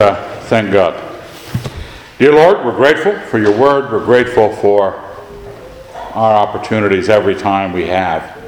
Uh, 0.00 0.14
thank 0.42 0.70
God. 0.72 0.94
Dear 2.20 2.30
Lord, 2.30 2.64
we're 2.64 2.76
grateful 2.76 3.18
for 3.18 3.40
your 3.40 3.50
word. 3.58 3.90
We're 3.90 4.04
grateful 4.04 4.54
for 4.54 4.94
our 6.14 6.34
opportunities 6.34 7.08
every 7.08 7.34
time 7.34 7.72
we 7.72 7.88
have 7.88 8.40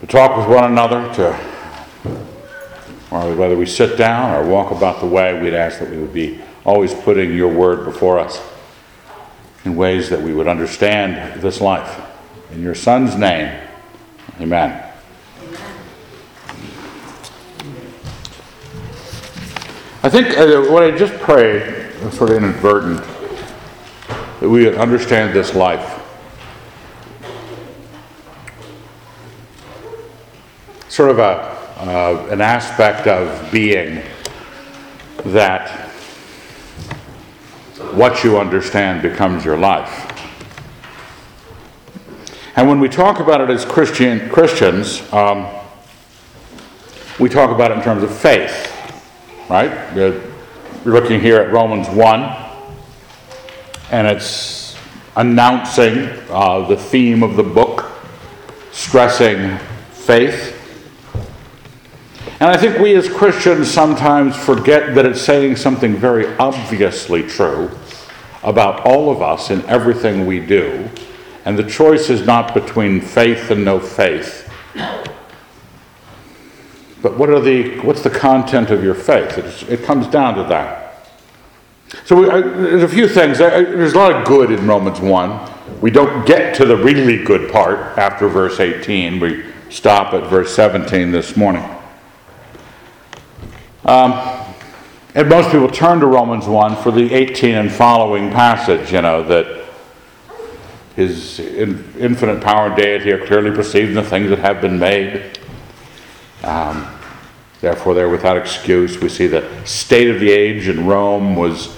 to 0.00 0.06
talk 0.06 0.36
with 0.36 0.46
one 0.46 0.70
another, 0.70 1.10
to, 1.14 1.28
or 3.10 3.34
whether 3.36 3.56
we 3.56 3.64
sit 3.64 3.96
down 3.96 4.34
or 4.34 4.46
walk 4.46 4.70
about 4.70 5.00
the 5.00 5.06
way, 5.06 5.40
we'd 5.40 5.54
ask 5.54 5.78
that 5.78 5.88
we 5.88 5.96
would 5.96 6.12
be 6.12 6.42
always 6.66 6.92
putting 6.92 7.34
your 7.34 7.48
word 7.48 7.86
before 7.86 8.18
us 8.18 8.38
in 9.64 9.76
ways 9.76 10.10
that 10.10 10.20
we 10.20 10.34
would 10.34 10.46
understand 10.46 11.40
this 11.40 11.62
life. 11.62 12.02
In 12.50 12.62
your 12.62 12.74
Son's 12.74 13.16
name, 13.16 13.66
amen. 14.38 14.87
I 20.00 20.08
think 20.08 20.38
uh, 20.38 20.70
what 20.70 20.84
I 20.84 20.96
just 20.96 21.12
prayed 21.14 21.92
sort 22.12 22.30
of 22.30 22.36
inadvertent 22.36 23.02
that 24.38 24.48
we 24.48 24.64
would 24.64 24.76
understand 24.76 25.34
this 25.34 25.56
life. 25.56 26.00
Sort 30.88 31.10
of 31.10 31.18
a, 31.18 31.22
uh, 31.80 32.28
an 32.30 32.40
aspect 32.40 33.08
of 33.08 33.50
being 33.50 34.04
that 35.24 35.68
what 37.92 38.22
you 38.22 38.38
understand 38.38 39.02
becomes 39.02 39.44
your 39.44 39.58
life. 39.58 40.04
And 42.54 42.68
when 42.68 42.78
we 42.78 42.88
talk 42.88 43.18
about 43.18 43.40
it 43.40 43.50
as 43.50 43.64
Christian 43.64 44.30
Christians, 44.30 45.02
um, 45.12 45.48
we 47.18 47.28
talk 47.28 47.50
about 47.50 47.72
it 47.72 47.78
in 47.78 47.82
terms 47.82 48.04
of 48.04 48.16
faith 48.16 48.77
right? 49.48 49.94
We're 49.94 50.22
looking 50.84 51.20
here 51.20 51.38
at 51.38 51.52
Romans 51.52 51.88
1, 51.88 52.20
and 53.90 54.06
it's 54.06 54.76
announcing 55.16 56.10
uh, 56.30 56.66
the 56.68 56.76
theme 56.76 57.22
of 57.22 57.36
the 57.36 57.42
book, 57.42 57.90
stressing 58.72 59.58
faith. 59.90 60.54
And 62.40 62.50
I 62.50 62.56
think 62.56 62.78
we 62.78 62.94
as 62.94 63.08
Christians 63.08 63.70
sometimes 63.70 64.36
forget 64.36 64.94
that 64.94 65.06
it's 65.06 65.20
saying 65.20 65.56
something 65.56 65.96
very 65.96 66.26
obviously 66.36 67.22
true 67.22 67.70
about 68.42 68.86
all 68.86 69.10
of 69.10 69.22
us 69.22 69.50
in 69.50 69.64
everything 69.64 70.26
we 70.26 70.38
do. 70.38 70.88
And 71.44 71.58
the 71.58 71.68
choice 71.68 72.10
is 72.10 72.24
not 72.24 72.54
between 72.54 73.00
faith 73.00 73.50
and 73.50 73.64
no 73.64 73.80
faith, 73.80 74.47
but 77.08 77.16
what 77.16 77.30
are 77.30 77.40
the, 77.40 77.78
what's 77.80 78.02
the 78.02 78.10
content 78.10 78.68
of 78.68 78.84
your 78.84 78.94
faith? 78.94 79.38
It's, 79.38 79.62
it 79.62 79.82
comes 79.82 80.06
down 80.08 80.34
to 80.34 80.42
that. 80.44 81.08
So 82.04 82.16
we, 82.16 82.28
I, 82.28 82.42
there's 82.42 82.82
a 82.82 82.88
few 82.88 83.08
things. 83.08 83.40
I, 83.40 83.62
there's 83.62 83.94
a 83.94 83.98
lot 83.98 84.12
of 84.12 84.26
good 84.26 84.50
in 84.50 84.66
Romans 84.66 85.00
1. 85.00 85.80
We 85.80 85.90
don't 85.90 86.26
get 86.26 86.54
to 86.56 86.66
the 86.66 86.76
really 86.76 87.24
good 87.24 87.50
part 87.50 87.96
after 87.96 88.28
verse 88.28 88.60
18. 88.60 89.20
We 89.20 89.42
stop 89.70 90.12
at 90.12 90.28
verse 90.28 90.54
17 90.54 91.10
this 91.10 91.34
morning. 91.34 91.64
Um, 93.86 94.12
and 95.14 95.30
most 95.30 95.50
people 95.50 95.70
turn 95.70 96.00
to 96.00 96.06
Romans 96.06 96.46
1 96.46 96.76
for 96.82 96.90
the 96.90 97.14
18 97.14 97.54
and 97.54 97.72
following 97.72 98.30
passage, 98.30 98.92
you 98.92 99.00
know, 99.00 99.22
that 99.22 99.64
his 100.94 101.40
infinite 101.40 102.42
power 102.42 102.66
and 102.66 102.76
deity 102.76 103.12
are 103.12 103.26
clearly 103.26 103.50
perceived 103.50 103.88
in 103.88 103.94
the 103.94 104.02
things 104.02 104.28
that 104.28 104.40
have 104.40 104.60
been 104.60 104.78
made. 104.78 105.38
Um, 106.44 106.86
therefore, 107.60 107.94
they're 107.94 108.08
without 108.08 108.36
excuse. 108.36 108.98
We 108.98 109.08
see 109.08 109.26
the 109.26 109.48
state 109.64 110.08
of 110.08 110.20
the 110.20 110.30
age 110.30 110.68
in 110.68 110.86
Rome 110.86 111.36
was 111.36 111.76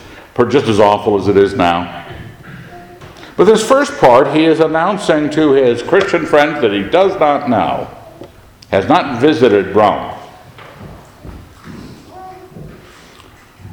just 0.48 0.69
as 0.69 0.81
awful 0.81 1.19
as 1.19 1.28
it 1.28 1.37
is 1.37 1.55
now. 1.55 2.06
But 3.37 3.45
this 3.45 3.67
first 3.67 3.98
part, 3.98 4.34
he 4.34 4.45
is 4.45 4.61
announcing 4.61 5.31
to 5.31 5.53
his 5.53 5.83
Christian 5.83 6.27
friends 6.27 6.60
that 6.60 6.72
he 6.72 6.82
does 6.82 7.19
not 7.19 7.49
know, 7.49 7.88
has 8.71 8.87
not 8.88 9.21
visited 9.21 9.75
Rome. 9.75 10.15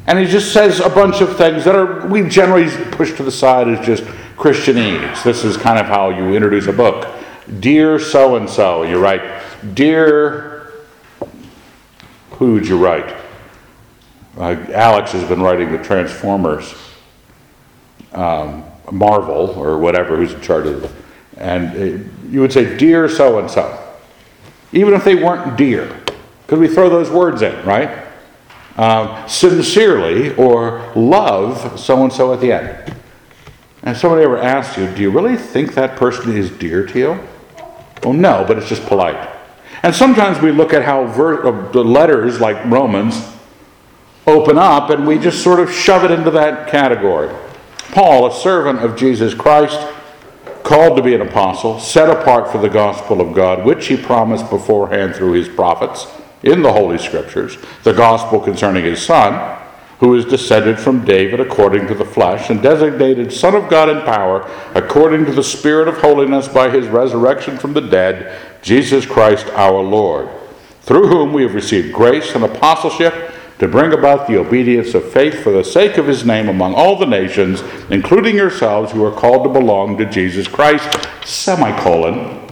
And 0.07 0.17
he 0.17 0.25
just 0.25 0.53
says 0.53 0.79
a 0.79 0.89
bunch 0.89 1.19
of 1.19 1.35
things 1.37 1.65
that 1.65 1.75
are 1.75 2.07
we 2.07 2.27
generally 2.29 2.69
push 2.91 3.13
to 3.17 3.23
the 3.23 3.31
side 3.31 3.67
as 3.67 3.85
just 3.85 4.03
Christianese. 4.37 5.21
This 5.21 5.43
is 5.43 5.57
kind 5.57 5.77
of 5.77 5.85
how 5.85 6.09
you 6.09 6.33
introduce 6.33 6.67
a 6.67 6.73
book. 6.73 7.13
Dear 7.59 7.99
so 7.99 8.37
and 8.37 8.49
so, 8.49 8.83
you 8.83 8.99
write, 8.99 9.21
Dear 9.73 10.56
who 12.37 12.53
would 12.53 12.67
you 12.67 12.77
write? 12.77 13.15
Uh, 14.37 14.55
Alex 14.71 15.11
has 15.13 15.27
been 15.27 15.41
writing 15.41 15.71
the 15.71 15.79
Transformers, 15.79 16.75
um, 18.11 18.63
Marvel, 18.91 19.49
or 19.51 19.79
whatever, 19.79 20.15
who's 20.15 20.33
in 20.33 20.41
charge 20.41 20.67
of 20.67 20.83
it. 20.83 20.91
And 21.37 21.71
uh, 21.71 22.29
you 22.29 22.41
would 22.41 22.53
say, 22.53 22.77
Dear 22.77 23.09
so 23.09 23.39
and 23.39 23.49
so. 23.49 23.83
Even 24.71 24.93
if 24.93 25.03
they 25.03 25.15
weren't 25.15 25.57
dear, 25.57 25.87
because 26.45 26.59
we 26.59 26.67
throw 26.67 26.89
those 26.89 27.09
words 27.09 27.41
in, 27.41 27.65
right? 27.65 28.05
Um, 28.75 29.27
sincerely 29.27 30.35
or 30.35 30.91
love 30.95 31.79
so 31.79 32.03
and 32.03 32.13
so 32.13 32.33
at 32.33 32.41
the 32.41 32.51
end. 32.51 32.95
And 33.81 33.97
somebody 33.97 34.23
ever 34.23 34.37
asks 34.37 34.77
you, 34.77 34.93
Do 34.93 35.01
you 35.01 35.09
really 35.09 35.37
think 35.37 35.73
that 35.73 35.97
person 35.97 36.37
is 36.37 36.51
dear 36.51 36.85
to 36.85 36.99
you? 36.99 37.19
Well, 38.03 38.13
no, 38.13 38.45
but 38.47 38.57
it's 38.59 38.69
just 38.69 38.85
polite. 38.85 39.36
And 39.83 39.93
sometimes 39.93 40.41
we 40.41 40.51
look 40.51 40.73
at 40.73 40.83
how 40.83 41.05
ver- 41.05 41.47
uh, 41.47 41.71
the 41.71 41.83
letters 41.83 42.39
like 42.39 42.63
Romans 42.65 43.25
open 44.25 44.57
up 44.57 44.89
and 44.89 45.07
we 45.07 45.17
just 45.17 45.43
sort 45.43 45.59
of 45.59 45.71
shove 45.71 46.03
it 46.03 46.11
into 46.11 46.31
that 46.31 46.69
category. 46.69 47.33
Paul, 47.91 48.27
a 48.27 48.33
servant 48.33 48.79
of 48.79 48.97
Jesus 48.97 49.33
Christ, 49.33 49.79
called 50.63 50.97
to 50.97 51.03
be 51.03 51.15
an 51.15 51.21
apostle, 51.21 51.79
set 51.79 52.09
apart 52.09 52.51
for 52.51 52.57
the 52.57 52.69
gospel 52.69 53.21
of 53.21 53.33
God, 53.33 53.63
which 53.63 53.88
he 53.88 53.95
promised 53.95 54.49
beforehand 54.49 55.15
through 55.15 55.31
his 55.31 55.47
prophets 55.47 56.07
in 56.44 56.61
the 56.61 56.71
Holy 56.71 56.97
Scriptures, 56.97 57.57
the 57.83 57.94
gospel 57.94 58.39
concerning 58.39 58.83
his 58.83 59.01
Son, 59.01 59.57
who 59.99 60.13
is 60.15 60.25
descended 60.25 60.79
from 60.79 61.05
David 61.05 61.39
according 61.39 61.87
to 61.87 61.95
the 61.95 62.05
flesh, 62.05 62.49
and 62.49 62.61
designated 62.61 63.33
Son 63.33 63.55
of 63.55 63.69
God 63.69 63.89
in 63.89 64.01
power, 64.01 64.49
according 64.75 65.25
to 65.25 65.31
the 65.31 65.43
Spirit 65.43 65.87
of 65.87 65.97
holiness 65.97 66.47
by 66.47 66.69
his 66.69 66.87
resurrection 66.87 67.57
from 67.57 67.73
the 67.73 67.81
dead 67.81 68.39
Jesus 68.61 69.05
Christ 69.05 69.47
our 69.53 69.81
Lord, 69.81 70.29
through 70.81 71.07
whom 71.07 71.33
we 71.33 71.43
have 71.43 71.55
received 71.55 71.93
grace 71.93 72.35
and 72.35 72.43
apostleship 72.43 73.31
to 73.59 73.67
bring 73.67 73.91
about 73.91 74.27
the 74.27 74.37
obedience 74.37 74.93
of 74.93 75.11
faith 75.11 75.41
for 75.41 75.51
the 75.51 75.63
sake 75.63 75.97
of 75.97 76.05
his 76.05 76.23
name 76.23 76.47
among 76.47 76.75
all 76.75 76.95
the 76.97 77.05
nations, 77.05 77.63
including 77.89 78.35
yourselves 78.35 78.91
who 78.91 79.03
are 79.03 79.11
called 79.11 79.43
to 79.43 79.49
belong 79.49 79.97
to 79.97 80.05
Jesus 80.05 80.47
Christ, 80.47 80.87
semicolon. 81.25 82.46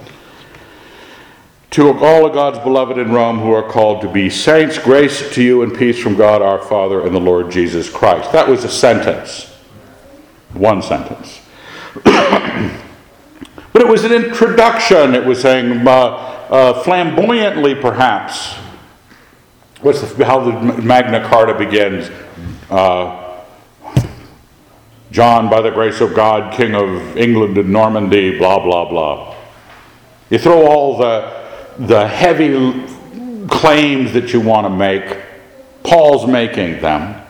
To 1.75 1.91
all 1.91 2.25
of 2.25 2.31
God's 2.31 2.59
beloved 2.59 2.97
in 2.97 3.12
Rome 3.12 3.40
who 3.40 3.52
are 3.52 3.62
called 3.62 4.00
to 4.03 4.08
be 4.08 4.30
saints, 4.30 4.80
grace 4.80 5.30
to 5.34 5.44
you 5.44 5.62
and 5.62 5.78
peace 5.78 6.00
from 6.00 6.16
God 6.16 6.41
our 6.41 6.58
Father 6.58 7.06
and 7.06 7.13
the 7.13 7.19
Lord 7.19 7.52
Jesus 7.52 7.90
Christ. 7.90 8.31
That 8.31 8.47
was 8.47 8.63
a 8.63 8.69
sentence. 8.69 9.53
One 10.53 10.81
sentence. 10.81 11.41
But 13.74 13.81
it 13.81 13.90
was 13.90 14.06
an 14.06 14.13
introduction. 14.13 15.13
It 15.16 15.25
was 15.25 15.41
saying, 15.41 15.86
uh, 15.86 15.91
uh, 15.91 16.81
flamboyantly 16.84 17.75
perhaps. 17.75 18.53
What's 19.81 20.00
the, 20.13 20.24
how 20.24 20.50
the 20.50 20.81
Magna 20.81 21.28
Carta 21.28 21.56
begins? 21.56 22.09
Uh, 22.69 23.42
John, 25.12 25.50
by 25.50 25.59
the 25.59 25.72
grace 25.72 26.00
of 26.00 26.16
God, 26.16 26.53
King 26.53 26.74
of 26.74 27.18
England 27.18 27.57
and 27.57 27.69
Normandy, 27.74 28.38
blah, 28.38 28.63
blah, 28.63 28.88
blah. 28.88 29.36
You 30.30 30.40
throw 30.40 30.66
all 30.68 30.97
the, 30.97 31.44
the 31.78 32.08
heavy 32.08 32.86
claims 33.47 34.13
that 34.13 34.34
you 34.34 34.41
want 34.41 34.66
to 34.66 34.69
make, 34.69 35.18
Paul's 35.84 36.28
making 36.28 36.81
them. 36.81 37.22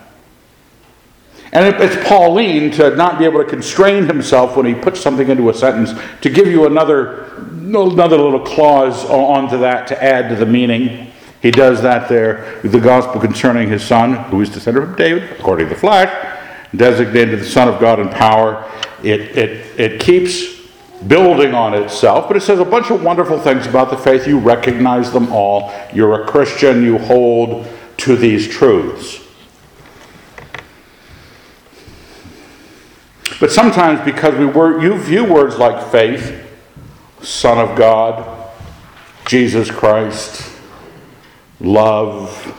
And 1.52 1.74
it's 1.80 2.08
Pauline 2.08 2.70
to 2.72 2.94
not 2.96 3.18
be 3.18 3.24
able 3.24 3.42
to 3.42 3.48
constrain 3.48 4.06
himself 4.06 4.56
when 4.56 4.66
he 4.66 4.74
puts 4.74 5.00
something 5.00 5.28
into 5.28 5.48
a 5.48 5.54
sentence 5.54 5.92
to 6.20 6.28
give 6.28 6.48
you 6.48 6.66
another, 6.66 7.24
another 7.46 8.18
little 8.18 8.40
clause 8.40 9.04
onto 9.06 9.58
that 9.58 9.86
to 9.88 10.02
add 10.02 10.28
to 10.28 10.36
the 10.36 10.46
meaning. 10.46 11.12
He 11.40 11.50
does 11.50 11.80
that 11.82 12.08
there 12.08 12.60
with 12.62 12.72
the 12.72 12.80
gospel 12.80 13.20
concerning 13.20 13.68
his 13.68 13.84
son, 13.84 14.14
who 14.30 14.40
is 14.40 14.50
descended 14.50 14.82
from 14.82 14.96
David, 14.96 15.32
according 15.32 15.68
to 15.68 15.74
the 15.74 15.80
flesh, 15.80 16.10
designated 16.74 17.40
the 17.40 17.44
Son 17.44 17.68
of 17.68 17.80
God 17.80 18.00
in 18.00 18.08
power. 18.08 18.70
It, 19.02 19.20
it, 19.36 19.80
it 19.80 20.00
keeps 20.00 20.55
building 21.06 21.54
on 21.54 21.74
itself, 21.74 22.28
but 22.28 22.36
it 22.36 22.40
says 22.40 22.58
a 22.58 22.64
bunch 22.64 22.90
of 22.90 23.02
wonderful 23.02 23.38
things 23.38 23.66
about 23.66 23.90
the 23.90 23.96
faith. 23.96 24.26
You 24.26 24.38
recognize 24.38 25.12
them 25.12 25.32
all. 25.32 25.72
You're 25.92 26.22
a 26.22 26.26
Christian, 26.26 26.82
you 26.82 26.98
hold 26.98 27.66
to 27.98 28.16
these 28.16 28.48
truths. 28.48 29.22
But 33.38 33.52
sometimes, 33.52 34.00
because 34.04 34.34
we 34.38 34.46
were, 34.46 34.80
you 34.80 34.96
view 34.98 35.24
words 35.24 35.58
like 35.58 35.90
faith, 35.92 36.42
Son 37.20 37.58
of 37.58 37.76
God, 37.76 38.50
Jesus 39.26 39.70
Christ, 39.70 40.50
love, 41.60 42.54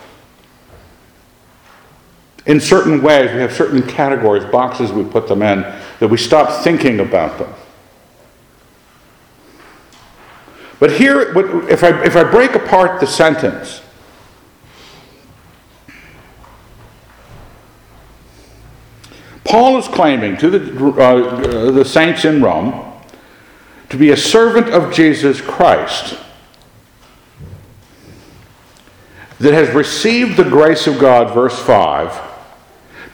in 2.46 2.60
certain 2.60 3.02
ways. 3.02 3.32
We 3.32 3.40
have 3.40 3.54
certain 3.54 3.82
categories, 3.88 4.46
boxes 4.46 4.92
we 4.92 5.04
put 5.04 5.28
them 5.28 5.42
in, 5.42 5.62
that 6.00 6.08
we 6.08 6.18
stop 6.18 6.64
thinking 6.64 7.00
about 7.00 7.38
them. 7.38 7.54
But 10.80 10.92
here, 10.92 11.36
if 11.70 11.84
I, 11.84 12.04
if 12.04 12.16
I 12.16 12.24
break 12.24 12.54
apart 12.54 13.00
the 13.00 13.08
sentence, 13.08 13.82
Paul 19.44 19.78
is 19.78 19.88
claiming 19.88 20.38
to 20.38 20.50
the, 20.50 21.02
uh, 21.02 21.72
the 21.72 21.86
saints 21.86 22.26
in 22.26 22.44
Rome 22.44 22.84
to 23.90 23.98
be 23.98 24.12
a 24.12 24.18
servant 24.18 24.68
of 24.68 24.94
Jesus 24.94 25.40
Christ 25.40 26.20
that 29.40 29.54
has 29.54 29.74
received 29.74 30.38
the 30.38 30.44
grace 30.44 30.86
of 30.86 31.00
God, 31.00 31.34
verse 31.34 31.58
5, 31.58 32.22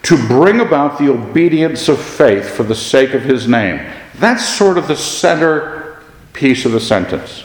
to 0.02 0.16
bring 0.26 0.60
about 0.60 0.98
the 0.98 1.10
obedience 1.10 1.88
of 1.88 2.02
faith 2.02 2.48
for 2.48 2.64
the 2.64 2.74
sake 2.74 3.14
of 3.14 3.22
his 3.22 3.46
name. 3.46 3.80
That's 4.16 4.46
sort 4.46 4.76
of 4.76 4.88
the 4.88 4.96
center 4.96 6.02
piece 6.32 6.64
of 6.64 6.72
the 6.72 6.80
sentence. 6.80 7.44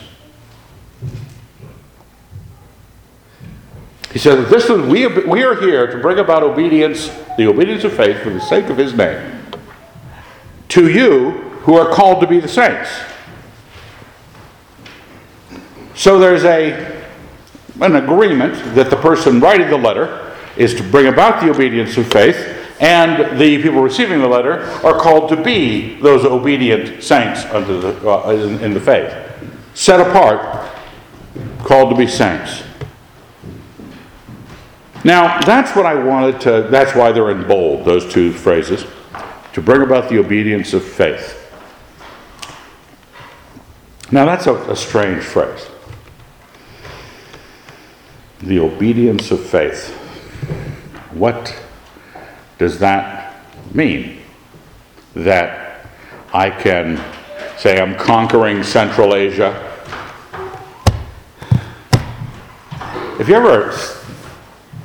He 4.12 4.18
says, 4.18 4.50
this 4.50 4.64
is, 4.64 4.80
we, 4.88 5.06
we 5.06 5.44
are 5.44 5.54
here 5.54 5.86
to 5.86 5.98
bring 5.98 6.18
about 6.18 6.42
obedience, 6.42 7.08
the 7.36 7.46
obedience 7.46 7.84
of 7.84 7.92
faith 7.92 8.20
for 8.22 8.30
the 8.30 8.40
sake 8.40 8.66
of 8.66 8.76
his 8.76 8.92
name, 8.92 9.40
to 10.68 10.90
you 10.90 11.30
who 11.62 11.74
are 11.74 11.92
called 11.92 12.20
to 12.20 12.26
be 12.26 12.40
the 12.40 12.48
saints. 12.48 12.90
So 15.94 16.18
there's 16.18 16.44
a, 16.44 17.04
an 17.80 17.96
agreement 17.96 18.74
that 18.74 18.90
the 18.90 18.96
person 18.96 19.38
writing 19.38 19.68
the 19.68 19.78
letter 19.78 20.34
is 20.56 20.74
to 20.74 20.82
bring 20.82 21.06
about 21.06 21.40
the 21.40 21.50
obedience 21.50 21.96
of 21.96 22.10
faith, 22.10 22.56
and 22.80 23.38
the 23.38 23.62
people 23.62 23.80
receiving 23.82 24.20
the 24.20 24.28
letter 24.28 24.62
are 24.84 24.98
called 24.98 25.28
to 25.28 25.40
be 25.40 26.00
those 26.00 26.24
obedient 26.24 27.02
saints 27.02 27.44
unto 27.44 27.80
the, 27.80 28.10
uh, 28.10 28.30
in, 28.30 28.58
in 28.64 28.74
the 28.74 28.80
faith. 28.80 29.14
Set 29.74 30.00
apart, 30.00 30.68
called 31.58 31.90
to 31.90 31.96
be 31.96 32.06
saints. 32.08 32.64
Now, 35.02 35.40
that's 35.40 35.74
what 35.74 35.86
I 35.86 35.94
wanted 35.94 36.40
to, 36.42 36.68
that's 36.70 36.94
why 36.94 37.10
they're 37.10 37.30
in 37.30 37.46
bold, 37.48 37.86
those 37.86 38.10
two 38.12 38.32
phrases, 38.32 38.84
to 39.54 39.62
bring 39.62 39.80
about 39.80 40.10
the 40.10 40.18
obedience 40.18 40.74
of 40.74 40.84
faith. 40.84 41.36
Now, 44.12 44.26
that's 44.26 44.46
a, 44.46 44.54
a 44.70 44.76
strange 44.76 45.22
phrase. 45.22 45.68
The 48.40 48.58
obedience 48.58 49.30
of 49.30 49.40
faith. 49.40 49.88
What 51.12 51.54
does 52.58 52.78
that 52.80 53.42
mean? 53.74 54.20
That 55.14 55.86
I 56.34 56.50
can 56.50 57.02
say 57.56 57.80
I'm 57.80 57.96
conquering 57.96 58.62
Central 58.62 59.14
Asia? 59.14 59.66
If 63.18 63.28
you 63.28 63.34
ever 63.34 63.70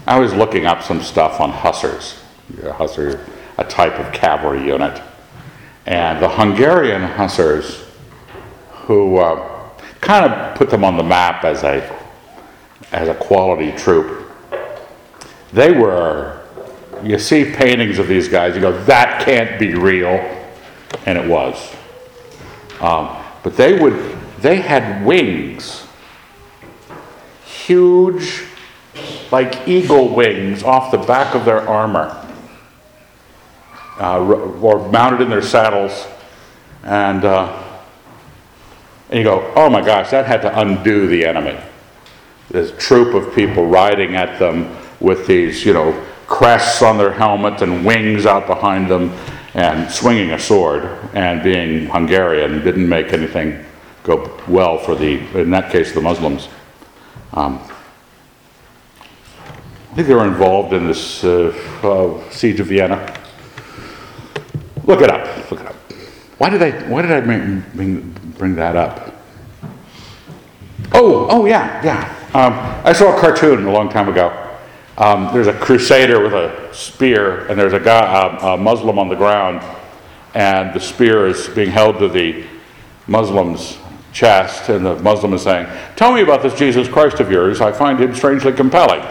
I 0.07 0.19
was 0.19 0.33
looking 0.33 0.65
up 0.67 0.83
some 0.83 1.01
stuff 1.01 1.41
on 1.41 1.49
hussars. 1.49 2.21
Hussar, 2.61 3.25
a 3.57 3.63
type 3.63 3.93
of 3.93 4.13
cavalry 4.13 4.63
unit. 4.63 5.01
And 5.87 6.21
the 6.21 6.29
Hungarian 6.29 7.01
hussars, 7.01 7.83
who 8.71 9.17
uh, 9.17 9.69
kind 10.01 10.31
of 10.31 10.55
put 10.55 10.69
them 10.69 10.83
on 10.83 10.95
the 10.97 11.03
map 11.03 11.43
as 11.43 11.63
a, 11.63 11.99
as 12.91 13.07
a 13.07 13.15
quality 13.15 13.71
troop, 13.71 14.31
they 15.51 15.71
were, 15.71 16.43
you 17.03 17.17
see 17.17 17.51
paintings 17.51 17.97
of 17.97 18.07
these 18.07 18.27
guys, 18.27 18.55
you 18.55 18.61
go, 18.61 18.79
that 18.83 19.25
can't 19.25 19.59
be 19.59 19.73
real. 19.73 20.19
And 21.07 21.17
it 21.17 21.27
was. 21.27 21.75
Um, 22.79 23.23
but 23.41 23.57
they 23.57 23.79
would, 23.79 24.17
they 24.39 24.57
had 24.57 25.03
wings, 25.05 25.87
huge 27.45 28.43
like 29.31 29.67
eagle 29.67 30.13
wings 30.13 30.63
off 30.63 30.91
the 30.91 30.97
back 30.97 31.35
of 31.35 31.45
their 31.45 31.67
armor, 31.67 32.21
uh, 33.99 34.19
or 34.19 34.89
mounted 34.89 35.21
in 35.21 35.29
their 35.29 35.41
saddles. 35.41 36.07
And, 36.83 37.25
uh, 37.25 37.63
and 39.09 39.19
you 39.19 39.23
go, 39.23 39.51
oh 39.55 39.69
my 39.69 39.81
gosh, 39.81 40.11
that 40.11 40.25
had 40.25 40.41
to 40.43 40.59
undo 40.59 41.07
the 41.07 41.25
enemy. 41.25 41.57
This 42.49 42.73
troop 42.77 43.15
of 43.15 43.33
people 43.33 43.65
riding 43.65 44.15
at 44.15 44.39
them 44.39 44.75
with 44.99 45.25
these, 45.27 45.65
you 45.65 45.73
know, 45.73 46.05
crests 46.27 46.81
on 46.81 46.97
their 46.97 47.11
helmet 47.11 47.61
and 47.61 47.85
wings 47.85 48.25
out 48.25 48.47
behind 48.47 48.89
them 48.89 49.11
and 49.53 49.89
swinging 49.89 50.31
a 50.31 50.39
sword 50.39 50.85
and 51.13 51.41
being 51.43 51.87
Hungarian 51.87 52.63
didn't 52.63 52.87
make 52.87 53.13
anything 53.13 53.63
go 54.03 54.39
well 54.47 54.77
for 54.77 54.95
the, 54.95 55.17
in 55.39 55.49
that 55.51 55.71
case, 55.71 55.93
the 55.93 56.01
Muslims. 56.01 56.49
Um, 57.33 57.59
I 59.95 59.99
think 59.99 60.09
they 60.09 60.13
were 60.13 60.27
involved 60.27 60.73
in 60.73 60.87
this 60.87 61.23
uh, 61.23 61.53
uh, 61.81 62.29
siege 62.29 62.59
of 62.59 62.67
Vienna. 62.67 62.97
Look 64.83 64.99
it 64.99 65.09
up. 65.09 65.49
Look 65.49 65.61
it 65.61 65.67
up. 65.67 65.75
Why 66.37 66.49
did 66.49 66.61
I? 66.61 66.71
Why 66.89 67.01
did 67.01 67.11
I 67.11 67.21
bring, 67.21 67.63
bring, 67.73 68.11
bring 68.37 68.55
that 68.55 68.75
up? 68.75 69.15
Oh, 70.91 71.27
oh 71.29 71.45
yeah, 71.45 71.81
yeah. 71.81 72.13
Um, 72.33 72.51
I 72.85 72.91
saw 72.91 73.15
a 73.15 73.21
cartoon 73.21 73.65
a 73.65 73.71
long 73.71 73.87
time 73.87 74.09
ago. 74.09 74.57
Um, 74.97 75.29
there's 75.33 75.47
a 75.47 75.53
crusader 75.53 76.21
with 76.21 76.33
a 76.33 76.73
spear, 76.73 77.47
and 77.47 77.57
there's 77.57 77.71
a 77.71 77.79
guy, 77.79 78.37
a 78.53 78.57
Muslim 78.57 78.99
on 78.99 79.07
the 79.07 79.15
ground, 79.15 79.63
and 80.33 80.73
the 80.73 80.81
spear 80.81 81.25
is 81.25 81.47
being 81.47 81.71
held 81.71 81.99
to 81.99 82.09
the 82.09 82.43
Muslim's 83.07 83.77
chest, 84.11 84.67
and 84.67 84.85
the 84.85 84.99
Muslim 84.99 85.33
is 85.33 85.43
saying, 85.43 85.67
"Tell 85.95 86.11
me 86.11 86.19
about 86.19 86.43
this 86.43 86.53
Jesus 86.53 86.89
Christ 86.89 87.21
of 87.21 87.31
yours. 87.31 87.61
I 87.61 87.71
find 87.71 87.97
him 87.97 88.13
strangely 88.13 88.51
compelling." 88.51 89.01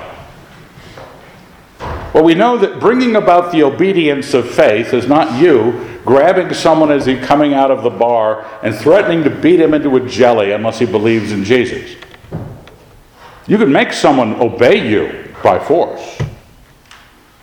Well, 2.15 2.23
we 2.23 2.37
know 2.37 2.57
that 2.59 2.79
bringing 2.79 3.17
about 3.17 3.51
the 3.51 3.65
obedience 3.65 4.35
of 4.35 4.49
faith 4.49 4.95
is 4.95 5.09
not 5.09 5.41
you 5.43 5.99
grabbing 6.05 6.55
someone 6.55 6.93
as 6.93 7.07
he's 7.07 7.25
coming 7.25 7.55
out 7.55 7.73
of 7.73 7.83
the 7.83 7.91
bar 7.91 8.49
and 8.63 8.73
threatening 8.73 9.25
to 9.25 9.31
beat 9.31 9.59
him 9.59 9.75
into 9.75 9.97
a 9.97 10.09
jelly 10.09 10.53
unless 10.53 10.79
he 10.79 10.87
believes 10.87 11.33
in 11.33 11.43
Jesus. 11.43 11.97
You 13.49 13.59
can 13.59 13.73
make 13.73 13.93
someone 13.93 14.35
obey 14.41 14.89
you 14.89 15.35
by 15.43 15.59
force. 15.59 16.19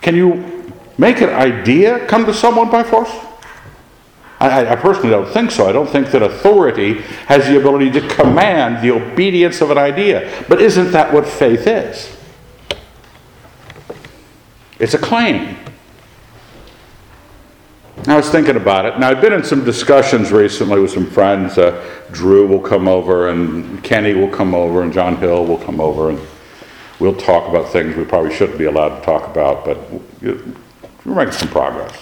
Can 0.01 0.15
you 0.15 0.73
make 0.97 1.19
an 1.19 1.31
idea 1.31 2.07
come 2.07 2.25
to 2.25 2.33
someone 2.33 2.71
by 2.71 2.83
force? 2.83 3.11
I, 4.39 4.71
I, 4.71 4.75
personally 4.77 5.09
don't 5.09 5.31
think 5.31 5.51
so. 5.51 5.67
I 5.67 5.73
don't 5.73 5.89
think 5.89 6.09
that 6.11 6.23
authority 6.23 7.01
has 7.27 7.45
the 7.45 7.59
ability 7.59 7.91
to 7.91 8.07
command 8.07 8.83
the 8.83 8.91
obedience 8.91 9.59
of 9.59 9.69
an 9.69 9.77
idea. 9.77 10.31
But 10.47 10.61
isn't 10.61 10.91
that 10.93 11.13
what 11.13 11.27
faith 11.27 11.67
is? 11.67 12.17
It's 14.81 14.95
a 14.95 14.97
claim. 14.97 15.55
I 18.07 18.15
was 18.15 18.31
thinking 18.31 18.55
about 18.55 18.85
it. 18.85 18.97
Now, 18.97 19.11
I've 19.11 19.21
been 19.21 19.31
in 19.31 19.43
some 19.43 19.63
discussions 19.63 20.31
recently 20.31 20.79
with 20.79 20.89
some 20.89 21.05
friends. 21.05 21.59
Uh, 21.59 22.03
Drew 22.11 22.47
will 22.47 22.59
come 22.59 22.87
over, 22.87 23.29
and 23.29 23.83
Kenny 23.83 24.15
will 24.15 24.27
come 24.27 24.55
over, 24.55 24.81
and 24.81 24.91
John 24.91 25.17
Hill 25.17 25.45
will 25.45 25.59
come 25.59 25.79
over, 25.79 26.09
and 26.09 26.19
we'll 26.99 27.15
talk 27.15 27.47
about 27.47 27.71
things 27.71 27.95
we 27.95 28.05
probably 28.05 28.33
shouldn't 28.33 28.57
be 28.57 28.65
allowed 28.65 28.97
to 28.97 29.05
talk 29.05 29.29
about, 29.29 29.65
but 29.65 29.77
we're 30.23 31.13
making 31.13 31.33
some 31.33 31.49
progress. 31.49 31.95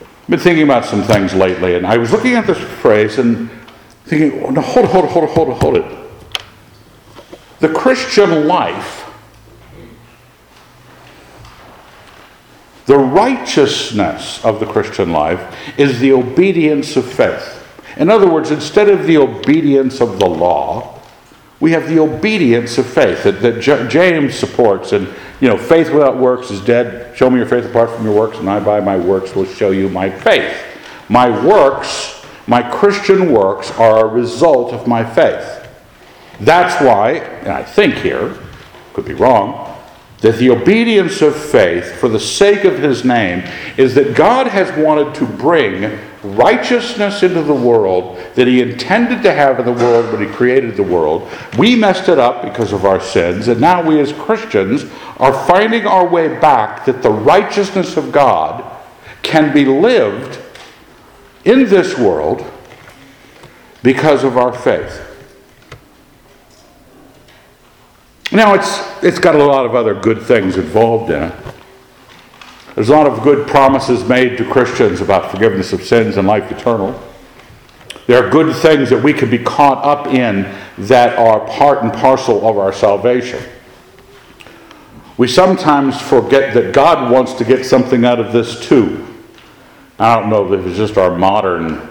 I've 0.00 0.30
been 0.30 0.40
thinking 0.40 0.64
about 0.64 0.86
some 0.86 1.02
things 1.02 1.34
lately, 1.34 1.74
and 1.74 1.86
I 1.86 1.98
was 1.98 2.10
looking 2.10 2.36
at 2.36 2.46
this 2.46 2.58
phrase 2.58 3.18
and 3.18 3.50
thinking, 4.04 4.42
oh, 4.44 4.48
no, 4.48 4.62
hold 4.62 4.86
it, 4.86 4.92
hold 4.92 5.04
it, 5.04 5.10
hold 5.10 5.24
it, 5.24 5.30
hold 5.30 5.48
it, 5.50 5.54
hold 5.60 5.76
it. 5.76 6.10
The 7.60 7.68
Christian 7.68 8.46
life 8.46 9.01
The 12.86 12.98
righteousness 12.98 14.44
of 14.44 14.60
the 14.60 14.66
Christian 14.66 15.12
life 15.12 15.56
is 15.78 16.00
the 16.00 16.12
obedience 16.12 16.96
of 16.96 17.10
faith. 17.10 17.58
In 17.96 18.10
other 18.10 18.28
words, 18.28 18.50
instead 18.50 18.88
of 18.88 19.06
the 19.06 19.18
obedience 19.18 20.00
of 20.00 20.18
the 20.18 20.26
law, 20.26 21.00
we 21.60 21.70
have 21.72 21.88
the 21.88 22.00
obedience 22.00 22.76
of 22.78 22.86
faith 22.86 23.22
that, 23.22 23.40
that 23.42 23.60
J- 23.60 23.86
James 23.86 24.34
supports. 24.34 24.92
And, 24.92 25.06
you 25.40 25.48
know, 25.48 25.56
faith 25.56 25.92
without 25.92 26.16
works 26.16 26.50
is 26.50 26.60
dead. 26.60 27.16
Show 27.16 27.30
me 27.30 27.36
your 27.36 27.46
faith 27.46 27.66
apart 27.66 27.90
from 27.90 28.04
your 28.04 28.16
works, 28.16 28.38
and 28.38 28.50
I 28.50 28.58
by 28.58 28.80
my 28.80 28.96
works 28.96 29.36
will 29.36 29.44
show 29.44 29.70
you 29.70 29.88
my 29.88 30.10
faith. 30.10 30.56
My 31.08 31.28
works, 31.46 32.24
my 32.48 32.62
Christian 32.62 33.30
works, 33.30 33.70
are 33.72 34.06
a 34.06 34.08
result 34.08 34.72
of 34.72 34.88
my 34.88 35.04
faith. 35.04 35.60
That's 36.40 36.82
why, 36.82 37.18
and 37.42 37.50
I 37.52 37.62
think 37.62 37.94
here, 37.94 38.36
could 38.94 39.04
be 39.04 39.14
wrong, 39.14 39.71
that 40.22 40.36
the 40.38 40.50
obedience 40.50 41.20
of 41.20 41.36
faith 41.36 41.92
for 41.96 42.08
the 42.08 42.18
sake 42.18 42.64
of 42.64 42.78
his 42.78 43.04
name 43.04 43.44
is 43.76 43.94
that 43.94 44.16
God 44.16 44.46
has 44.46 44.76
wanted 44.76 45.14
to 45.16 45.26
bring 45.26 45.98
righteousness 46.22 47.22
into 47.22 47.42
the 47.42 47.54
world 47.54 48.16
that 48.34 48.46
He 48.46 48.60
intended 48.60 49.22
to 49.24 49.32
have 49.32 49.58
in 49.58 49.66
the 49.66 49.72
world 49.72 50.12
when 50.12 50.26
He 50.26 50.32
created 50.32 50.76
the 50.76 50.82
world. 50.82 51.28
We 51.58 51.74
messed 51.74 52.08
it 52.08 52.18
up 52.18 52.42
because 52.42 52.72
of 52.72 52.84
our 52.84 53.00
sins, 53.00 53.48
and 53.48 53.60
now 53.60 53.86
we 53.86 54.00
as 54.00 54.12
Christians 54.12 54.84
are 55.18 55.32
finding 55.46 55.86
our 55.86 56.06
way 56.06 56.28
back 56.28 56.84
that 56.86 57.02
the 57.02 57.10
righteousness 57.10 57.96
of 57.96 58.12
God 58.12 58.64
can 59.22 59.52
be 59.52 59.64
lived 59.64 60.38
in 61.44 61.68
this 61.68 61.98
world 61.98 62.44
because 63.82 64.22
of 64.22 64.36
our 64.36 64.52
faith. 64.52 65.01
Now, 68.32 68.54
it's, 68.54 68.80
it's 69.02 69.18
got 69.18 69.34
a 69.34 69.44
lot 69.44 69.66
of 69.66 69.74
other 69.74 69.94
good 69.94 70.22
things 70.22 70.56
involved 70.56 71.10
in 71.10 71.24
it. 71.24 71.34
There's 72.74 72.88
a 72.88 72.92
lot 72.92 73.06
of 73.06 73.22
good 73.22 73.46
promises 73.46 74.08
made 74.08 74.38
to 74.38 74.50
Christians 74.50 75.02
about 75.02 75.30
forgiveness 75.30 75.74
of 75.74 75.82
sins 75.82 76.16
and 76.16 76.26
life 76.26 76.50
eternal. 76.50 76.98
There 78.06 78.24
are 78.24 78.30
good 78.30 78.56
things 78.56 78.88
that 78.88 79.02
we 79.02 79.12
can 79.12 79.28
be 79.28 79.38
caught 79.38 79.84
up 79.84 80.06
in 80.06 80.50
that 80.78 81.18
are 81.18 81.46
part 81.46 81.82
and 81.82 81.92
parcel 81.92 82.48
of 82.48 82.56
our 82.56 82.72
salvation. 82.72 83.42
We 85.18 85.28
sometimes 85.28 86.00
forget 86.00 86.54
that 86.54 86.72
God 86.72 87.12
wants 87.12 87.34
to 87.34 87.44
get 87.44 87.66
something 87.66 88.06
out 88.06 88.18
of 88.18 88.32
this 88.32 88.66
too. 88.66 89.06
I 89.98 90.18
don't 90.18 90.30
know 90.30 90.52
if 90.52 90.66
it's 90.66 90.78
just 90.78 90.96
our 90.96 91.16
modern 91.16 91.86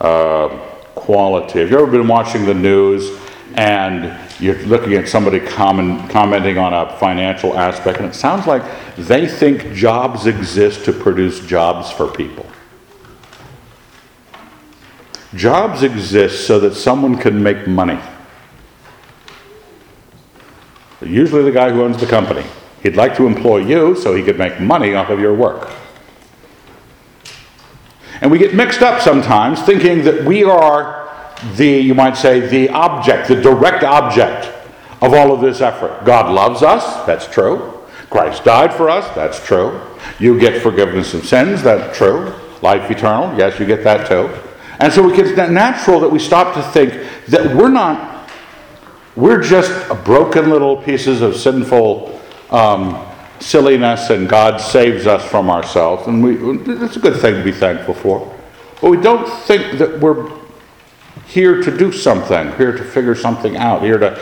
uh, 0.00 0.48
quality. 0.94 1.58
Have 1.58 1.70
you 1.70 1.78
ever 1.80 1.90
been 1.90 2.06
watching 2.06 2.46
the 2.46 2.54
news 2.54 3.20
and 3.56 4.16
you're 4.44 4.62
looking 4.66 4.92
at 4.92 5.08
somebody 5.08 5.40
comment, 5.40 6.10
commenting 6.10 6.58
on 6.58 6.74
a 6.74 6.98
financial 6.98 7.58
aspect, 7.58 7.98
and 7.98 8.06
it 8.06 8.14
sounds 8.14 8.46
like 8.46 8.62
they 8.96 9.26
think 9.26 9.72
jobs 9.72 10.26
exist 10.26 10.84
to 10.84 10.92
produce 10.92 11.40
jobs 11.46 11.90
for 11.90 12.06
people. 12.06 12.46
Jobs 15.34 15.82
exist 15.82 16.46
so 16.46 16.60
that 16.60 16.74
someone 16.74 17.16
can 17.16 17.42
make 17.42 17.66
money. 17.66 17.98
Usually, 21.00 21.42
the 21.42 21.50
guy 21.50 21.70
who 21.70 21.82
owns 21.82 21.98
the 21.98 22.06
company. 22.06 22.44
He'd 22.82 22.96
like 22.96 23.16
to 23.16 23.26
employ 23.26 23.58
you 23.58 23.96
so 23.96 24.14
he 24.14 24.22
could 24.22 24.36
make 24.36 24.60
money 24.60 24.94
off 24.94 25.08
of 25.08 25.20
your 25.20 25.32
work. 25.32 25.70
And 28.20 28.30
we 28.30 28.38
get 28.38 28.54
mixed 28.54 28.82
up 28.82 29.00
sometimes 29.00 29.62
thinking 29.62 30.04
that 30.04 30.24
we 30.24 30.44
are 30.44 31.03
the, 31.56 31.66
you 31.66 31.94
might 31.94 32.16
say, 32.16 32.40
the 32.40 32.68
object, 32.70 33.28
the 33.28 33.40
direct 33.40 33.84
object 33.84 34.46
of 35.02 35.12
all 35.12 35.32
of 35.32 35.40
this 35.40 35.60
effort. 35.60 36.04
God 36.04 36.32
loves 36.32 36.62
us, 36.62 37.04
that's 37.06 37.26
true. 37.26 37.72
Christ 38.10 38.44
died 38.44 38.72
for 38.72 38.88
us, 38.88 39.12
that's 39.14 39.44
true. 39.44 39.80
You 40.18 40.38
get 40.38 40.62
forgiveness 40.62 41.14
of 41.14 41.26
sins, 41.26 41.62
that's 41.62 41.96
true. 41.96 42.32
Life 42.62 42.90
eternal, 42.90 43.36
yes, 43.36 43.58
you 43.58 43.66
get 43.66 43.84
that 43.84 44.08
too. 44.08 44.30
And 44.80 44.92
so 44.92 45.08
it's 45.10 45.36
natural 45.36 46.00
that 46.00 46.08
we 46.08 46.18
stop 46.18 46.54
to 46.54 46.62
think 46.72 46.92
that 47.28 47.54
we're 47.54 47.68
not, 47.68 48.30
we're 49.16 49.42
just 49.42 49.88
broken 50.04 50.50
little 50.50 50.76
pieces 50.76 51.22
of 51.22 51.36
sinful 51.36 52.20
um, 52.50 53.04
silliness, 53.40 54.10
and 54.10 54.28
God 54.28 54.58
saves 54.58 55.06
us 55.06 55.24
from 55.28 55.50
ourselves. 55.50 56.06
And 56.06 56.22
we, 56.22 56.36
it's 56.72 56.96
a 56.96 57.00
good 57.00 57.20
thing 57.20 57.34
to 57.34 57.44
be 57.44 57.52
thankful 57.52 57.94
for. 57.94 58.34
But 58.80 58.90
we 58.90 58.96
don't 58.96 59.28
think 59.44 59.78
that 59.78 60.00
we're 60.00 60.30
here 61.34 61.60
to 61.60 61.76
do 61.76 61.90
something, 61.90 62.52
here 62.52 62.70
to 62.70 62.84
figure 62.84 63.16
something 63.16 63.56
out, 63.56 63.82
here 63.82 63.98
to 63.98 64.20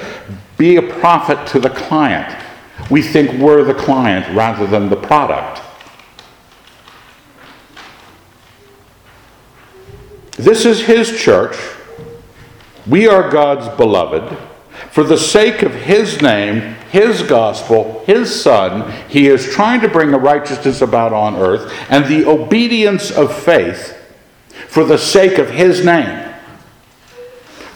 be 0.56 0.76
a 0.76 0.82
profit 0.82 1.46
to 1.46 1.60
the 1.60 1.68
client. 1.68 2.42
We 2.90 3.02
think 3.02 3.38
we're 3.38 3.64
the 3.64 3.74
client 3.74 4.34
rather 4.34 4.66
than 4.66 4.88
the 4.88 4.96
product. 4.96 5.60
This 10.38 10.64
is 10.64 10.80
His 10.86 11.20
church. 11.20 11.54
We 12.86 13.06
are 13.06 13.28
God's 13.28 13.68
beloved. 13.76 14.38
For 14.90 15.04
the 15.04 15.18
sake 15.18 15.62
of 15.62 15.74
His 15.74 16.22
name, 16.22 16.76
His 16.90 17.22
gospel, 17.22 18.02
His 18.06 18.42
Son, 18.42 18.90
He 19.10 19.26
is 19.26 19.52
trying 19.52 19.82
to 19.82 19.88
bring 19.88 20.14
a 20.14 20.18
righteousness 20.18 20.80
about 20.80 21.12
on 21.12 21.36
earth 21.36 21.70
and 21.90 22.06
the 22.06 22.26
obedience 22.26 23.10
of 23.10 23.36
faith 23.36 23.98
for 24.68 24.82
the 24.82 24.96
sake 24.96 25.36
of 25.36 25.50
His 25.50 25.84
name 25.84 26.31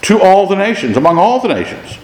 to 0.07 0.21
all 0.21 0.47
the 0.47 0.55
nations, 0.55 0.97
among 0.97 1.19
all 1.19 1.41
the 1.41 1.49
nations. 1.49 1.99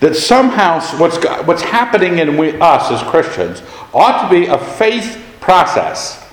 That 0.00 0.16
somehow 0.16 0.80
what's, 0.96 1.22
what's 1.46 1.60
happening 1.60 2.18
in 2.18 2.38
we, 2.38 2.58
us 2.58 2.90
as 2.90 3.02
Christians 3.10 3.62
ought 3.92 4.22
to 4.22 4.30
be 4.30 4.46
a 4.46 4.56
faith 4.56 5.22
process 5.38 6.26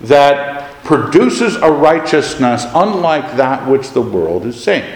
that 0.00 0.72
produces 0.84 1.56
a 1.56 1.70
righteousness 1.70 2.64
unlike 2.74 3.36
that 3.36 3.68
which 3.68 3.90
the 3.90 4.00
world 4.00 4.46
is 4.46 4.62
seeing. 4.64 4.90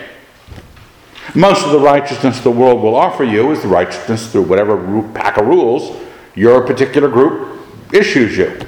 Most 1.34 1.66
of 1.66 1.72
the 1.72 1.80
righteousness 1.80 2.40
the 2.40 2.50
world 2.50 2.82
will 2.82 2.96
offer 2.96 3.24
you 3.24 3.50
is 3.50 3.60
the 3.60 3.68
righteousness 3.68 4.32
through 4.32 4.44
whatever 4.44 5.02
pack 5.12 5.36
of 5.36 5.46
rules 5.46 6.02
your 6.34 6.66
particular 6.66 7.08
group 7.08 7.60
issues 7.92 8.38
you. 8.38 8.58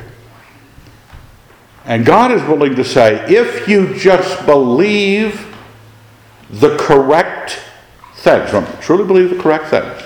And 1.88 2.04
God 2.04 2.30
is 2.32 2.42
willing 2.42 2.76
to 2.76 2.84
say, 2.84 3.24
if 3.34 3.66
you 3.66 3.94
just 3.94 4.44
believe 4.44 5.56
the 6.50 6.76
correct 6.76 7.60
things, 8.16 8.50
truly 8.82 9.06
believe 9.06 9.30
the 9.30 9.42
correct 9.42 9.68
things, 9.68 10.02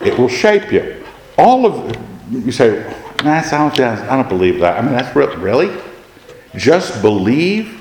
it 0.00 0.18
will 0.18 0.28
shape 0.28 0.72
you. 0.72 1.04
All 1.38 1.64
of 1.64 1.96
you 2.28 2.50
say, 2.50 2.92
nah, 3.22 3.40
sounds, 3.42 3.78
I 3.78 4.16
don't 4.16 4.28
believe 4.28 4.58
that. 4.58 4.80
I 4.80 4.82
mean, 4.82 4.92
that's 4.92 5.14
really? 5.14 5.80
Just 6.56 7.00
believe? 7.02 7.80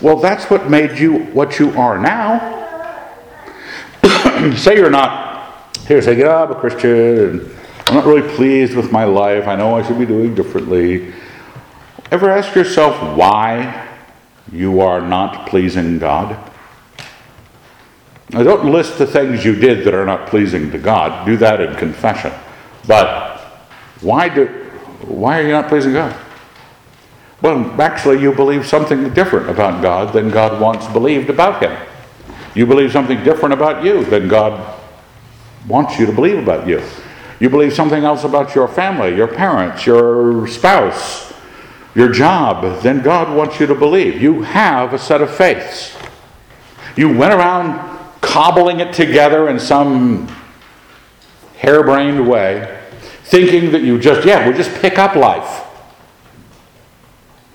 Well, 0.00 0.16
that's 0.16 0.48
what 0.48 0.70
made 0.70 0.98
you 0.98 1.24
what 1.26 1.58
you 1.58 1.78
are 1.78 1.98
now. 1.98 2.56
say 4.56 4.76
you're 4.76 4.88
not 4.88 5.76
here, 5.86 6.00
say, 6.00 6.18
yeah, 6.18 6.42
I'm 6.42 6.52
a 6.52 6.54
Christian, 6.54 6.90
and 6.90 7.56
I'm 7.86 7.96
not 7.96 8.06
really 8.06 8.26
pleased 8.34 8.74
with 8.74 8.90
my 8.90 9.04
life. 9.04 9.46
I 9.46 9.56
know 9.56 9.76
I 9.76 9.86
should 9.86 9.98
be 9.98 10.06
doing 10.06 10.34
differently. 10.34 11.12
Ever 12.10 12.28
ask 12.28 12.56
yourself 12.56 13.16
why 13.16 13.88
you 14.50 14.80
are 14.80 15.00
not 15.00 15.48
pleasing 15.48 15.98
God? 15.98 16.36
Now, 18.30 18.42
don't 18.42 18.70
list 18.70 18.98
the 18.98 19.06
things 19.06 19.44
you 19.44 19.54
did 19.54 19.84
that 19.84 19.94
are 19.94 20.06
not 20.06 20.28
pleasing 20.28 20.70
to 20.72 20.78
God. 20.78 21.24
Do 21.24 21.36
that 21.36 21.60
in 21.60 21.74
confession. 21.76 22.32
But 22.86 23.40
why, 24.00 24.28
do, 24.28 24.46
why 25.06 25.40
are 25.40 25.42
you 25.42 25.52
not 25.52 25.68
pleasing 25.68 25.92
God? 25.92 26.16
Well, 27.42 27.80
actually, 27.80 28.20
you 28.20 28.32
believe 28.32 28.66
something 28.66 29.12
different 29.14 29.48
about 29.48 29.82
God 29.82 30.12
than 30.12 30.30
God 30.30 30.60
once 30.60 30.86
believed 30.88 31.30
about 31.30 31.62
Him. 31.62 31.76
You 32.54 32.66
believe 32.66 32.92
something 32.92 33.22
different 33.22 33.52
about 33.52 33.84
you 33.84 34.04
than 34.04 34.28
God 34.28 34.78
wants 35.68 35.98
you 35.98 36.06
to 36.06 36.12
believe 36.12 36.38
about 36.38 36.66
you. 36.66 36.82
You 37.38 37.48
believe 37.48 37.72
something 37.72 38.04
else 38.04 38.24
about 38.24 38.54
your 38.54 38.68
family, 38.68 39.14
your 39.16 39.28
parents, 39.28 39.86
your 39.86 40.46
spouse, 40.48 41.29
your 41.94 42.12
job 42.12 42.82
then 42.82 43.02
God 43.02 43.36
wants 43.36 43.58
you 43.58 43.66
to 43.66 43.74
believe. 43.74 44.20
You 44.20 44.42
have 44.42 44.94
a 44.94 44.98
set 44.98 45.20
of 45.20 45.34
faiths. 45.34 45.96
You 46.96 47.16
went 47.16 47.32
around 47.32 47.98
cobbling 48.20 48.80
it 48.80 48.92
together 48.92 49.48
in 49.48 49.58
some 49.58 50.28
harebrained 51.56 52.28
way, 52.28 52.80
thinking 53.24 53.72
that 53.72 53.82
you 53.82 53.98
just, 53.98 54.26
yeah, 54.26 54.48
we 54.48 54.54
just 54.54 54.72
pick 54.80 54.98
up 54.98 55.14
life. 55.16 55.66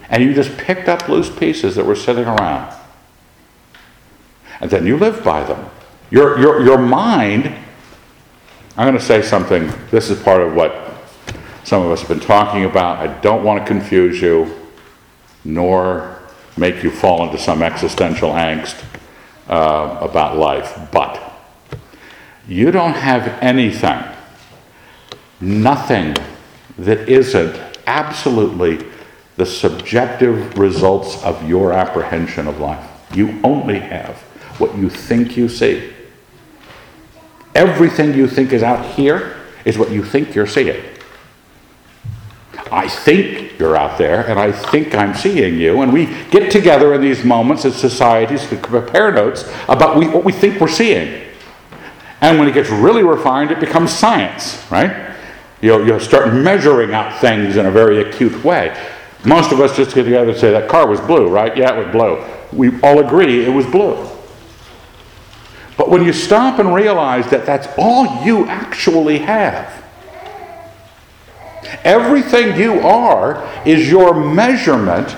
And 0.10 0.24
you 0.24 0.34
just 0.34 0.56
picked 0.58 0.88
up 0.88 1.08
loose 1.08 1.30
pieces 1.30 1.76
that 1.76 1.86
were 1.86 1.96
sitting 1.96 2.26
around. 2.26 2.74
And 4.60 4.70
then 4.70 4.86
you 4.86 4.98
live 4.98 5.24
by 5.24 5.44
them. 5.44 5.70
Your, 6.12 6.40
your, 6.40 6.64
your 6.64 6.78
mind, 6.78 7.54
I'm 8.78 8.88
going 8.88 8.98
to 8.98 9.04
say 9.04 9.22
something, 9.22 9.72
this 9.92 10.10
is 10.10 10.22
part 10.22 10.42
of 10.42 10.54
what 10.54 10.85
some 11.66 11.82
of 11.82 11.92
us 11.92 12.02
have 12.02 12.10
been 12.10 12.20
talking 12.20 12.64
about. 12.64 13.00
I 13.00 13.08
don't 13.22 13.44
want 13.44 13.60
to 13.60 13.66
confuse 13.66 14.22
you, 14.22 14.56
nor 15.44 16.20
make 16.58 16.84
you 16.84 16.92
fall 16.92 17.26
into 17.26 17.40
some 17.40 17.64
existential 17.64 18.30
angst 18.30 18.84
uh, 19.50 19.98
about 20.00 20.38
life. 20.38 20.78
But 20.92 21.20
you 22.48 22.70
don't 22.70 22.94
have 22.94 23.28
anything, 23.42 24.00
nothing 25.42 26.16
that 26.78 27.10
isn't 27.10 27.60
absolutely 27.88 28.86
the 29.36 29.46
subjective 29.46 30.60
results 30.60 31.22
of 31.24 31.50
your 31.50 31.74
apprehension 31.74 32.48
of 32.48 32.60
life. 32.60 32.88
You 33.12 33.40
only 33.44 33.80
have 33.80 34.18
what 34.60 34.78
you 34.78 34.88
think 34.88 35.36
you 35.36 35.50
see. 35.50 35.92
Everything 37.56 38.14
you 38.14 38.28
think 38.28 38.54
is 38.54 38.62
out 38.62 38.86
here 38.94 39.36
is 39.66 39.80
what 39.80 39.90
you 39.90 40.04
think 40.04 40.36
you're 40.36 40.46
seeing. 40.46 40.84
I 42.72 42.88
think 42.88 43.60
you're 43.60 43.78
out 43.78 43.98
there, 43.98 44.28
and 44.28 44.40
I 44.40 44.52
think 44.52 44.96
I'm 44.96 45.14
seeing 45.14 45.60
you. 45.60 45.82
And 45.82 45.94
we 45.94 46.08
get 46.32 46.52
together 46.52 46.94
in 46.94 47.02
these 47.02 47.24
moments 47.24 47.64
as 47.64 47.76
societies 47.76 48.48
to 48.50 48.58
compare 48.58 49.12
notes 49.12 49.52
about 49.70 49.98
we, 49.98 50.08
what 50.08 50.24
we 50.24 50.32
think 50.32 50.60
we're 50.60 50.68
seeing. 50.68 51.24
And 52.22 52.40
when 52.40 52.48
it 52.48 52.54
gets 52.54 52.70
really 52.70 53.04
refined, 53.04 53.52
it 53.52 53.60
becomes 53.60 53.92
science, 53.92 54.66
right? 54.72 55.16
You'll, 55.62 55.86
you'll 55.86 56.00
start 56.00 56.34
measuring 56.34 56.94
out 56.94 57.22
things 57.22 57.56
in 57.58 57.66
a 57.68 57.72
very 57.72 58.02
acute 58.02 58.44
way. 58.44 58.76
Most 59.24 59.52
of 59.52 59.60
us 59.60 59.76
just 59.76 59.94
get 59.94 60.04
together 60.04 60.32
and 60.32 60.40
say, 60.40 60.52
that 60.52 60.70
car 60.70 60.88
was 60.88 61.00
blue, 61.02 61.28
right? 61.28 61.56
Yeah, 61.56 61.76
it 61.76 61.86
was 61.86 61.92
blue. 61.92 62.24
We 62.52 62.80
all 62.82 63.00
agree 63.00 63.46
it 63.46 63.50
was 63.50 63.66
blue. 63.66 64.10
But 65.78 65.90
when 65.90 66.04
you 66.04 66.14
stop 66.14 66.60
and 66.60 66.74
realize 66.74 67.30
that 67.30 67.46
that's 67.46 67.68
all 67.78 68.26
you 68.26 68.48
actually 68.48 69.20
have, 69.20 69.85
everything 71.84 72.60
you 72.60 72.80
are 72.82 73.48
is 73.66 73.90
your 73.90 74.14
measurement, 74.14 75.16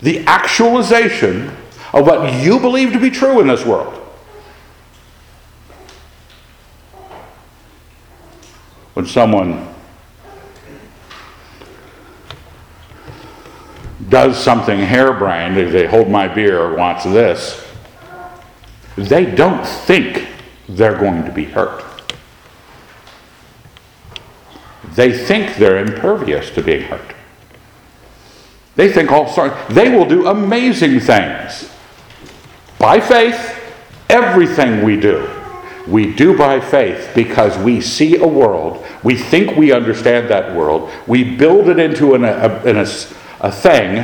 the 0.00 0.24
actualization 0.26 1.50
of 1.92 2.06
what 2.06 2.42
you 2.42 2.58
believe 2.58 2.92
to 2.92 3.00
be 3.00 3.10
true 3.10 3.40
in 3.40 3.46
this 3.46 3.64
world. 3.64 3.94
When 8.94 9.06
someone 9.06 9.68
does 14.08 14.36
something 14.36 14.78
harebrained, 14.78 15.56
they 15.72 15.86
hold 15.86 16.10
my 16.10 16.28
beer 16.28 16.74
wants 16.76 17.04
this, 17.04 17.66
they 18.96 19.24
don't 19.24 19.66
think 19.66 20.28
they're 20.68 20.98
going 20.98 21.24
to 21.24 21.32
be 21.32 21.44
hurt. 21.44 21.91
They 24.94 25.12
think 25.12 25.56
they're 25.56 25.78
impervious 25.78 26.50
to 26.50 26.62
being 26.62 26.82
hurt. 26.82 27.14
They 28.74 28.90
think 28.90 29.10
all 29.10 29.28
sorts, 29.28 29.54
they 29.68 29.94
will 29.94 30.06
do 30.06 30.26
amazing 30.26 31.00
things. 31.00 31.70
By 32.78 33.00
faith, 33.00 33.58
everything 34.08 34.82
we 34.82 34.98
do, 34.98 35.28
we 35.86 36.12
do 36.14 36.36
by 36.36 36.60
faith 36.60 37.10
because 37.14 37.56
we 37.58 37.80
see 37.80 38.16
a 38.16 38.26
world, 38.26 38.84
we 39.02 39.16
think 39.16 39.56
we 39.56 39.72
understand 39.72 40.28
that 40.28 40.54
world, 40.54 40.90
we 41.06 41.22
build 41.36 41.68
it 41.68 41.78
into 41.78 42.14
an, 42.14 42.24
a, 42.24 42.62
a, 42.64 42.80
a 43.40 43.52
thing, 43.52 43.98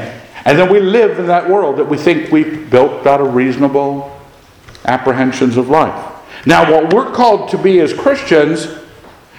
and 0.45 0.59
then 0.59 0.71
we 0.71 0.81
live 0.81 1.19
in 1.19 1.27
that 1.27 1.49
world 1.49 1.77
that 1.79 1.89
we 1.89 1.97
think 1.97 2.31
we've 2.31 2.71
built 2.71 3.07
out 3.07 3.21
of 3.21 3.35
reasonable 3.35 4.17
apprehensions 4.85 5.57
of 5.57 5.69
life. 5.69 6.15
Now, 6.47 6.71
what 6.71 6.93
we're 6.93 7.11
called 7.11 7.51
to 7.51 7.59
be 7.59 7.81
as 7.81 7.93
Christians 7.93 8.69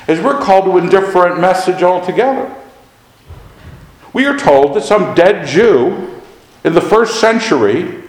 is 0.10 0.20
we're 0.20 0.40
called 0.40 0.66
to 0.66 0.78
a 0.78 0.90
different 0.90 1.40
message 1.40 1.84
altogether. 1.84 2.54
We 4.12 4.26
are 4.26 4.36
told 4.36 4.76
that 4.76 4.82
some 4.82 5.14
dead 5.14 5.46
Jew 5.46 6.20
in 6.64 6.74
the 6.74 6.82
first 6.82 7.20
century 7.20 8.04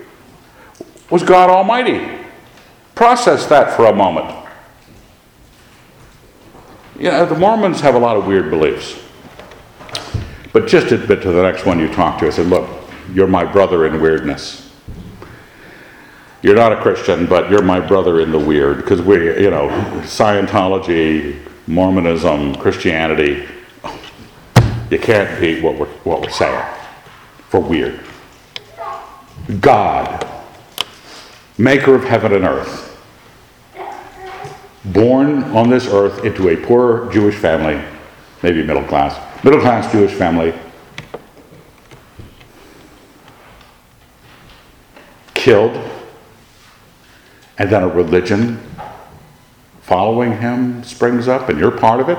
was 1.10 1.22
God 1.22 1.50
Almighty. 1.50 2.08
Process 2.94 3.44
that 3.46 3.76
for 3.76 3.84
a 3.84 3.94
moment. 3.94 4.34
You 6.98 7.10
know, 7.10 7.26
the 7.26 7.34
Mormons 7.34 7.82
have 7.82 7.94
a 7.94 7.98
lot 7.98 8.16
of 8.16 8.26
weird 8.26 8.48
beliefs. 8.48 8.98
But 10.54 10.66
just 10.66 10.92
admit 10.92 11.20
to 11.22 11.32
the 11.32 11.42
next 11.42 11.66
one 11.66 11.78
you 11.78 11.92
talk 11.92 12.18
to, 12.20 12.26
I 12.26 12.30
said, 12.30 12.46
look, 12.46 12.68
you're 13.12 13.26
my 13.26 13.44
brother 13.44 13.86
in 13.86 14.00
weirdness. 14.00 14.72
You're 16.42 16.56
not 16.56 16.72
a 16.72 16.80
Christian, 16.80 17.26
but 17.26 17.50
you're 17.50 17.62
my 17.62 17.78
brother 17.78 18.20
in 18.20 18.32
the 18.32 18.38
weird, 18.38 18.78
because 18.78 19.02
we, 19.02 19.42
you 19.42 19.50
know, 19.50 19.68
Scientology, 20.04 21.49
Mormonism, 21.66 22.56
Christianity, 22.56 23.46
you 24.90 24.98
can't 24.98 25.40
beat 25.40 25.62
what 25.62 25.76
we're, 25.76 25.86
what 26.04 26.20
we're 26.20 26.30
saying 26.30 26.64
for 27.48 27.60
weird. 27.60 28.00
God 29.60 30.26
maker 31.60 31.94
of 31.94 32.04
heaven 32.04 32.32
and 32.32 32.44
earth, 32.44 32.86
born 34.86 35.44
on 35.54 35.68
this 35.68 35.86
earth 35.88 36.24
into 36.24 36.48
a 36.48 36.56
poor 36.56 37.12
Jewish 37.12 37.34
family, 37.34 37.82
maybe 38.42 38.64
middle 38.64 38.84
class, 38.84 39.14
middle 39.44 39.60
class 39.60 39.92
Jewish 39.92 40.12
family, 40.12 40.54
killed, 45.34 45.76
and 47.58 47.70
then 47.70 47.82
a 47.82 47.88
religion 47.88 48.58
following 49.90 50.38
him 50.38 50.84
springs 50.84 51.26
up, 51.26 51.48
and 51.48 51.58
you're 51.58 51.76
part 51.76 51.98
of 51.98 52.08
it. 52.08 52.18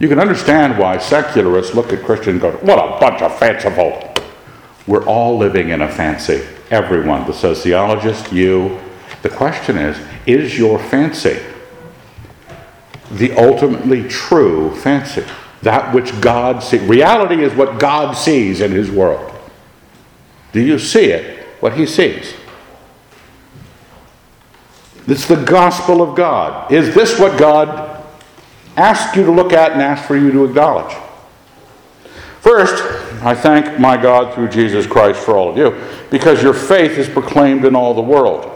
You 0.00 0.08
can 0.08 0.18
understand 0.18 0.76
why 0.76 0.98
secularists 0.98 1.76
look 1.76 1.92
at 1.92 2.02
Christians 2.02 2.42
and 2.42 2.52
go, 2.52 2.58
What 2.66 2.80
a 2.80 2.98
bunch 2.98 3.22
of 3.22 3.38
fanciful. 3.38 4.12
We're 4.88 5.04
all 5.04 5.38
living 5.38 5.68
in 5.68 5.80
a 5.80 5.88
fancy 5.88 6.44
everyone, 6.72 7.24
the 7.24 7.32
sociologist, 7.32 8.32
you. 8.32 8.80
The 9.22 9.28
question 9.28 9.78
is 9.78 9.96
is 10.26 10.58
your 10.58 10.80
fancy 10.80 11.40
the 13.12 13.30
ultimately 13.32 14.08
true 14.08 14.74
fancy? 14.74 15.24
That 15.62 15.94
which 15.94 16.20
God 16.20 16.64
sees. 16.64 16.82
Reality 16.82 17.44
is 17.44 17.54
what 17.54 17.78
God 17.78 18.14
sees 18.14 18.60
in 18.60 18.72
His 18.72 18.90
world. 18.90 19.32
Do 20.52 20.60
you 20.60 20.80
see 20.80 21.12
it, 21.12 21.46
what 21.60 21.74
He 21.74 21.86
sees? 21.86 22.34
It's 25.06 25.26
the 25.26 25.36
gospel 25.36 26.00
of 26.02 26.16
God. 26.16 26.70
Is 26.72 26.94
this 26.94 27.18
what 27.18 27.38
God 27.38 28.02
asked 28.76 29.16
you 29.16 29.24
to 29.24 29.32
look 29.32 29.52
at 29.52 29.72
and 29.72 29.82
asked 29.82 30.06
for 30.06 30.16
you 30.16 30.30
to 30.32 30.44
acknowledge? 30.44 30.96
First, 32.40 32.82
I 33.22 33.34
thank 33.34 33.78
my 33.78 33.96
God 33.96 34.34
through 34.34 34.48
Jesus 34.48 34.86
Christ 34.86 35.20
for 35.24 35.36
all 35.36 35.50
of 35.50 35.56
you, 35.56 35.80
because 36.10 36.42
your 36.42 36.54
faith 36.54 36.98
is 36.98 37.08
proclaimed 37.08 37.64
in 37.64 37.76
all 37.76 37.94
the 37.94 38.02
world. 38.02 38.48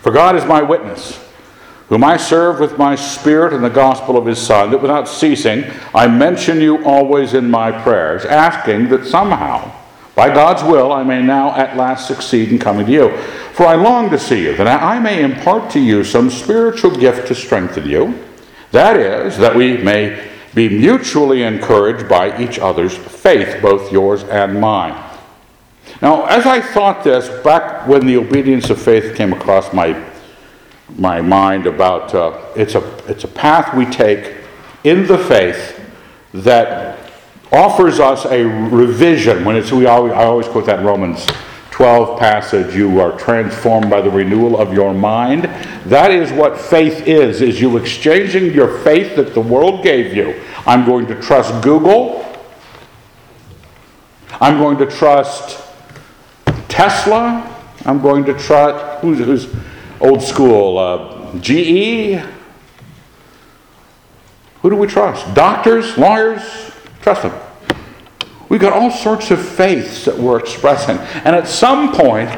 For 0.00 0.10
God 0.10 0.34
is 0.36 0.44
my 0.44 0.62
witness, 0.62 1.22
whom 1.88 2.04
I 2.04 2.16
serve 2.16 2.58
with 2.58 2.78
my 2.78 2.94
spirit 2.94 3.52
and 3.52 3.62
the 3.62 3.68
gospel 3.68 4.16
of 4.16 4.24
his 4.24 4.38
Son, 4.38 4.70
that 4.70 4.80
without 4.80 5.08
ceasing 5.08 5.64
I 5.94 6.06
mention 6.06 6.60
you 6.60 6.84
always 6.84 7.34
in 7.34 7.50
my 7.50 7.70
prayers, 7.70 8.24
asking 8.24 8.88
that 8.88 9.04
somehow, 9.04 9.70
by 10.14 10.32
God's 10.32 10.62
will, 10.62 10.92
I 10.92 11.02
may 11.02 11.22
now 11.22 11.54
at 11.54 11.76
last 11.76 12.06
succeed 12.06 12.50
in 12.50 12.58
coming 12.58 12.86
to 12.86 12.92
you. 12.92 13.16
For 13.54 13.66
I 13.66 13.76
long 13.76 14.10
to 14.10 14.18
see 14.18 14.42
you, 14.42 14.56
that 14.56 14.66
I 14.66 14.98
may 14.98 15.22
impart 15.22 15.70
to 15.72 15.80
you 15.80 16.04
some 16.04 16.30
spiritual 16.30 16.90
gift 16.90 17.28
to 17.28 17.34
strengthen 17.34 17.88
you. 17.88 18.22
That 18.72 18.96
is, 18.96 19.38
that 19.38 19.54
we 19.54 19.78
may 19.78 20.30
be 20.54 20.68
mutually 20.68 21.42
encouraged 21.42 22.08
by 22.08 22.38
each 22.42 22.58
other's 22.58 22.96
faith, 22.96 23.62
both 23.62 23.90
yours 23.90 24.22
and 24.24 24.60
mine. 24.60 25.02
Now, 26.02 26.26
as 26.26 26.46
I 26.46 26.60
thought 26.60 27.04
this, 27.04 27.28
back 27.42 27.86
when 27.86 28.06
the 28.06 28.16
obedience 28.16 28.68
of 28.70 28.80
faith 28.80 29.16
came 29.16 29.32
across 29.32 29.72
my, 29.72 30.02
my 30.96 31.20
mind 31.20 31.66
about 31.66 32.14
uh, 32.14 32.38
it's, 32.54 32.74
a, 32.74 33.10
it's 33.10 33.24
a 33.24 33.28
path 33.28 33.74
we 33.74 33.86
take 33.86 34.34
in 34.84 35.06
the 35.06 35.18
faith 35.18 35.78
that 36.34 37.01
offers 37.52 38.00
us 38.00 38.24
a 38.24 38.44
revision. 38.44 39.44
When 39.44 39.56
it's, 39.56 39.70
we 39.70 39.86
always, 39.86 40.12
I 40.14 40.24
always 40.24 40.48
quote 40.48 40.66
that 40.66 40.82
Romans 40.84 41.26
12 41.70 42.18
passage, 42.18 42.74
you 42.74 43.00
are 43.00 43.16
transformed 43.18 43.90
by 43.90 44.00
the 44.00 44.10
renewal 44.10 44.58
of 44.58 44.72
your 44.72 44.94
mind. 44.94 45.44
That 45.86 46.10
is 46.10 46.32
what 46.32 46.58
faith 46.58 47.06
is, 47.06 47.42
is 47.42 47.60
you 47.60 47.76
exchanging 47.76 48.52
your 48.52 48.78
faith 48.80 49.16
that 49.16 49.34
the 49.34 49.40
world 49.40 49.82
gave 49.82 50.14
you. 50.14 50.42
I'm 50.66 50.84
going 50.86 51.06
to 51.08 51.20
trust 51.20 51.62
Google. 51.62 52.24
I'm 54.40 54.58
going 54.58 54.78
to 54.78 54.86
trust 54.86 55.62
Tesla. 56.68 57.48
I'm 57.84 58.00
going 58.00 58.24
to 58.24 58.34
trust, 58.34 59.02
who's, 59.02 59.18
who's 59.18 59.54
old 60.00 60.22
school? 60.22 60.78
Uh, 60.78 61.38
GE? 61.38 62.22
Who 64.62 64.70
do 64.70 64.76
we 64.76 64.86
trust? 64.86 65.34
Doctors? 65.34 65.98
Lawyers? 65.98 66.71
Trust 67.02 67.22
them. 67.22 67.38
We've 68.48 68.60
got 68.60 68.72
all 68.72 68.90
sorts 68.90 69.30
of 69.30 69.46
faiths 69.46 70.04
that 70.04 70.16
we're 70.16 70.38
expressing. 70.38 70.98
And 71.24 71.34
at 71.34 71.48
some 71.48 71.92
point, 71.92 72.28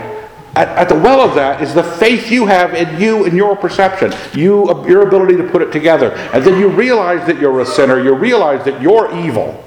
at, 0.57 0.69
at, 0.69 0.89
the 0.89 0.95
well 0.95 1.21
of 1.21 1.35
that 1.35 1.61
is 1.61 1.75
the 1.75 1.83
faith 1.83 2.31
you 2.31 2.47
have 2.47 2.75
in 2.75 3.01
you 3.01 3.25
and 3.25 3.37
your 3.37 3.57
perception, 3.57 4.13
you, 4.33 4.67
your 4.87 5.07
ability 5.07 5.37
to 5.37 5.49
put 5.49 5.61
it 5.61 5.73
together. 5.73 6.13
And 6.33 6.45
then 6.45 6.61
you 6.61 6.69
realize 6.69 7.27
that 7.27 7.41
you're 7.41 7.61
a 7.61 7.67
sinner, 7.67 8.01
you 8.01 8.15
realize 8.15 8.65
that 8.65 8.81
you're 8.81 9.13
evil. 9.19 9.65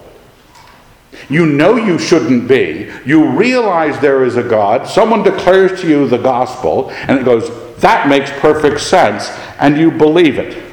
You 1.29 1.45
know 1.45 1.75
you 1.75 1.99
shouldn't 1.99 2.47
be. 2.47 2.89
You 3.05 3.27
realize 3.31 3.99
there 3.99 4.23
is 4.23 4.37
a 4.37 4.43
God. 4.43 4.87
Someone 4.87 5.23
declares 5.23 5.81
to 5.81 5.89
you 5.89 6.07
the 6.07 6.17
gospel, 6.17 6.89
and 6.91 7.19
it 7.19 7.25
goes, 7.25 7.49
that 7.81 8.07
makes 8.07 8.31
perfect 8.39 8.79
sense, 8.79 9.29
and 9.59 9.77
you 9.77 9.91
believe 9.91 10.39
it. 10.39 10.66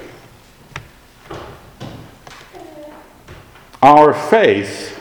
Our 3.85 4.15
faith 4.15 4.99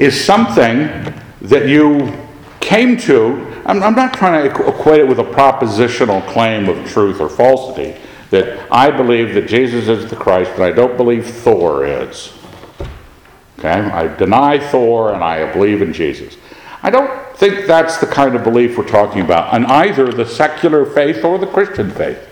is 0.00 0.24
something 0.24 0.88
that 1.42 1.68
you 1.68 2.12
came 2.58 2.96
to. 3.02 3.62
I'm, 3.64 3.80
I'm 3.84 3.94
not 3.94 4.14
trying 4.14 4.52
to 4.52 4.66
equate 4.66 4.98
it 4.98 5.06
with 5.06 5.20
a 5.20 5.24
propositional 5.24 6.26
claim 6.26 6.68
of 6.68 6.90
truth 6.90 7.20
or 7.20 7.28
falsity. 7.28 7.96
That 8.30 8.66
I 8.72 8.90
believe 8.90 9.32
that 9.34 9.46
Jesus 9.46 9.86
is 9.86 10.10
the 10.10 10.16
Christ, 10.16 10.50
but 10.56 10.64
I 10.64 10.72
don't 10.72 10.96
believe 10.96 11.24
Thor 11.24 11.86
is. 11.86 12.32
Okay? 13.60 13.68
I 13.68 14.12
deny 14.16 14.58
Thor 14.58 15.14
and 15.14 15.22
I 15.22 15.52
believe 15.52 15.82
in 15.82 15.92
Jesus. 15.92 16.36
I 16.82 16.90
don't 16.90 17.36
think 17.36 17.66
that's 17.66 17.98
the 17.98 18.06
kind 18.06 18.34
of 18.34 18.42
belief 18.42 18.76
we're 18.76 18.88
talking 18.88 19.20
about 19.20 19.54
on 19.54 19.66
either 19.66 20.10
the 20.10 20.26
secular 20.26 20.84
faith 20.84 21.22
or 21.22 21.38
the 21.38 21.46
Christian 21.46 21.92
faith. 21.92 22.30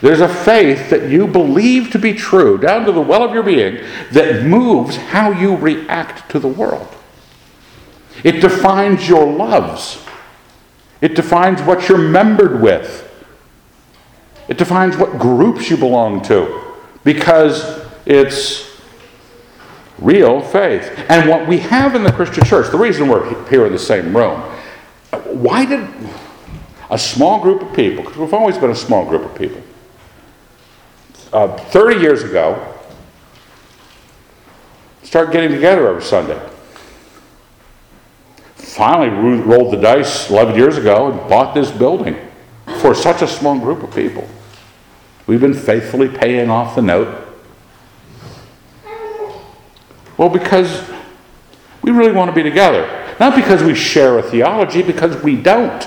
There's 0.00 0.20
a 0.20 0.28
faith 0.28 0.90
that 0.90 1.10
you 1.10 1.26
believe 1.26 1.90
to 1.90 1.98
be 1.98 2.12
true, 2.12 2.56
down 2.58 2.84
to 2.84 2.92
the 2.92 3.00
well 3.00 3.22
of 3.22 3.34
your 3.34 3.42
being, 3.42 3.84
that 4.12 4.44
moves 4.44 4.96
how 4.96 5.32
you 5.32 5.56
react 5.56 6.30
to 6.30 6.38
the 6.38 6.48
world. 6.48 6.88
It 8.22 8.40
defines 8.40 9.08
your 9.08 9.30
loves. 9.30 10.04
It 11.00 11.14
defines 11.14 11.62
what 11.62 11.88
you're 11.88 11.98
membered 11.98 12.60
with. 12.60 13.04
It 14.48 14.56
defines 14.56 14.96
what 14.96 15.18
groups 15.18 15.68
you 15.70 15.76
belong 15.76 16.22
to 16.22 16.74
because 17.04 17.84
it's 18.06 18.80
real 19.98 20.40
faith. 20.40 20.90
And 21.08 21.28
what 21.28 21.46
we 21.46 21.58
have 21.58 21.94
in 21.94 22.02
the 22.02 22.12
Christian 22.12 22.44
church, 22.44 22.70
the 22.70 22.78
reason 22.78 23.08
we're 23.08 23.48
here 23.48 23.66
in 23.66 23.72
the 23.72 23.78
same 23.78 24.16
room, 24.16 24.40
why 25.24 25.64
did 25.64 25.86
a 26.90 26.98
small 26.98 27.40
group 27.40 27.62
of 27.62 27.74
people, 27.74 28.02
because 28.02 28.18
we've 28.18 28.34
always 28.34 28.56
been 28.56 28.70
a 28.70 28.76
small 28.76 29.04
group 29.04 29.24
of 29.24 29.34
people, 29.36 29.62
uh, 31.32 31.56
30 31.56 32.00
years 32.00 32.22
ago, 32.22 32.74
start 35.02 35.32
getting 35.32 35.50
together 35.50 35.88
every 35.88 36.02
Sunday? 36.02 36.40
Finally, 38.54 39.08
rolled 39.08 39.72
the 39.72 39.80
dice 39.80 40.30
11 40.30 40.54
years 40.54 40.76
ago 40.76 41.10
and 41.10 41.28
bought 41.28 41.54
this 41.54 41.70
building 41.70 42.16
for 42.80 42.94
such 42.94 43.22
a 43.22 43.26
small 43.26 43.58
group 43.58 43.82
of 43.82 43.94
people. 43.94 44.28
We've 45.26 45.40
been 45.40 45.54
faithfully 45.54 46.08
paying 46.08 46.50
off 46.50 46.74
the 46.74 46.82
note 46.82 47.28
well, 50.18 50.28
because 50.28 50.84
we 51.80 51.92
really 51.92 52.12
want 52.12 52.28
to 52.28 52.34
be 52.34 52.42
together. 52.42 53.06
Not 53.20 53.36
because 53.36 53.62
we 53.62 53.74
share 53.74 54.18
a 54.18 54.22
theology, 54.22 54.82
because 54.82 55.22
we 55.22 55.36
don't. 55.36 55.86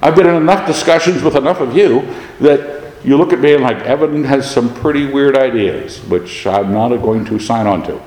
I've 0.00 0.14
been 0.14 0.28
in 0.28 0.36
enough 0.36 0.66
discussions 0.68 1.22
with 1.22 1.34
enough 1.34 1.60
of 1.60 1.76
you 1.76 2.02
that 2.38 2.77
you 3.04 3.16
look 3.16 3.32
at 3.32 3.40
me 3.40 3.54
and 3.54 3.62
like, 3.62 3.78
Evan 3.78 4.24
has 4.24 4.50
some 4.50 4.74
pretty 4.74 5.06
weird 5.06 5.36
ideas, 5.36 6.00
which 6.04 6.46
I'm 6.46 6.72
not 6.72 6.88
going 6.96 7.24
to 7.26 7.38
sign 7.38 7.66
on 7.66 7.82
to. 7.84 8.00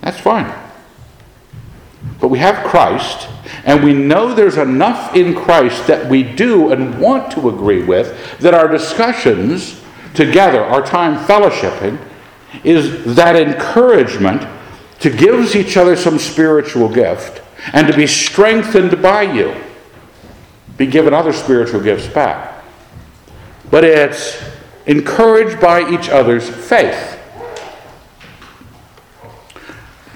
That's 0.00 0.18
fine. 0.18 0.52
But 2.20 2.28
we 2.28 2.38
have 2.38 2.66
Christ, 2.66 3.28
and 3.64 3.82
we 3.82 3.92
know 3.92 4.34
there's 4.34 4.56
enough 4.56 5.14
in 5.14 5.34
Christ 5.34 5.86
that 5.86 6.08
we 6.10 6.22
do 6.22 6.72
and 6.72 6.98
want 7.00 7.30
to 7.32 7.48
agree 7.48 7.82
with 7.82 8.38
that 8.38 8.54
our 8.54 8.68
discussions 8.68 9.80
together, 10.14 10.62
our 10.62 10.84
time 10.84 11.16
fellowshipping, 11.26 11.98
is 12.64 13.14
that 13.16 13.36
encouragement 13.36 14.46
to 15.00 15.10
give 15.10 15.54
each 15.54 15.76
other 15.76 15.96
some 15.96 16.18
spiritual 16.18 16.88
gift 16.88 17.42
and 17.72 17.86
to 17.86 17.94
be 17.94 18.06
strengthened 18.06 19.00
by 19.02 19.22
you. 19.22 19.54
Be 20.76 20.86
given 20.86 21.14
other 21.14 21.32
spiritual 21.32 21.80
gifts 21.80 22.06
back. 22.06 22.49
But 23.70 23.84
it's 23.84 24.42
encouraged 24.86 25.60
by 25.60 25.88
each 25.90 26.08
other's 26.08 26.48
faith. 26.48 27.18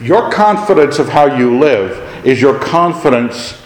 Your 0.01 0.31
confidence 0.31 0.99
of 0.99 1.09
how 1.09 1.37
you 1.37 1.59
live 1.59 2.27
is 2.27 2.41
your 2.41 2.59
confidence, 2.59 3.61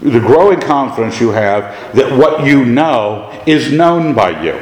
the 0.00 0.20
growing 0.20 0.60
confidence 0.60 1.20
you 1.20 1.30
have 1.30 1.94
that 1.94 2.16
what 2.18 2.44
you 2.46 2.64
know 2.64 3.42
is 3.46 3.70
known 3.72 4.14
by 4.14 4.42
you. 4.42 4.60